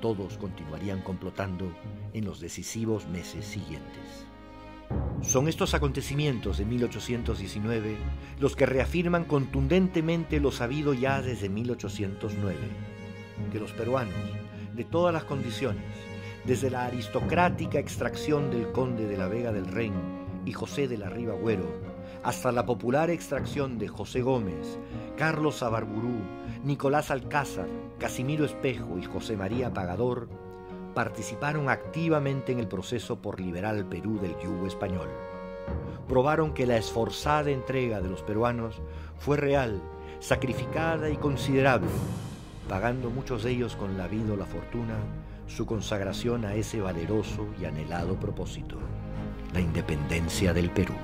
Todos 0.00 0.36
continuarían 0.38 1.00
complotando 1.00 1.72
en 2.12 2.24
los 2.24 2.40
decisivos 2.40 3.06
meses 3.06 3.44
siguientes. 3.44 4.26
Son 5.20 5.46
estos 5.46 5.74
acontecimientos 5.74 6.58
de 6.58 6.64
1819 6.64 7.96
los 8.40 8.56
que 8.56 8.66
reafirman 8.66 9.24
contundentemente 9.24 10.40
lo 10.40 10.50
sabido 10.50 10.92
ya 10.92 11.22
desde 11.22 11.48
1809, 11.48 12.58
que 13.50 13.60
los 13.60 13.72
peruanos, 13.72 14.14
de 14.74 14.84
todas 14.84 15.12
las 15.12 15.24
condiciones, 15.24 15.84
desde 16.44 16.70
la 16.70 16.84
aristocrática 16.84 17.78
extracción 17.78 18.50
del 18.50 18.72
conde 18.72 19.06
de 19.06 19.16
la 19.16 19.28
Vega 19.28 19.52
del 19.52 19.66
Ren 19.66 19.92
y 20.44 20.52
José 20.52 20.88
de 20.88 20.98
la 20.98 21.08
Riva 21.08 21.34
Güero, 21.34 21.66
hasta 22.22 22.52
la 22.52 22.66
popular 22.66 23.10
extracción 23.10 23.78
de 23.78 23.88
José 23.88 24.22
Gómez, 24.22 24.78
Carlos 25.16 25.62
Abarburú, 25.62 26.20
Nicolás 26.64 27.10
Alcázar, 27.10 27.66
Casimiro 27.98 28.44
Espejo 28.44 28.98
y 28.98 29.04
José 29.04 29.36
María 29.36 29.72
Pagador, 29.72 30.28
participaron 30.94 31.68
activamente 31.68 32.52
en 32.52 32.58
el 32.58 32.68
proceso 32.68 33.20
por 33.20 33.40
liberar 33.40 33.74
al 33.74 33.86
Perú 33.86 34.18
del 34.20 34.36
yugo 34.38 34.66
español. 34.66 35.08
probaron 36.08 36.52
que 36.52 36.66
la 36.66 36.76
esforzada 36.76 37.50
entrega 37.50 38.00
de 38.00 38.10
los 38.10 38.22
peruanos 38.22 38.82
fue 39.18 39.36
real, 39.36 39.80
sacrificada 40.20 41.08
y 41.08 41.16
considerable, 41.16 41.88
pagando 42.68 43.10
muchos 43.10 43.42
de 43.42 43.52
ellos 43.52 43.76
con 43.76 43.98
la 43.98 44.08
vida 44.08 44.32
o 44.32 44.36
la 44.36 44.46
fortuna 44.46 44.94
su 45.46 45.66
consagración 45.66 46.44
a 46.44 46.54
ese 46.54 46.80
valeroso 46.80 47.46
y 47.60 47.66
anhelado 47.66 48.16
propósito, 48.16 48.78
la 49.52 49.60
independencia 49.60 50.54
del 50.54 50.70
Perú. 50.70 50.94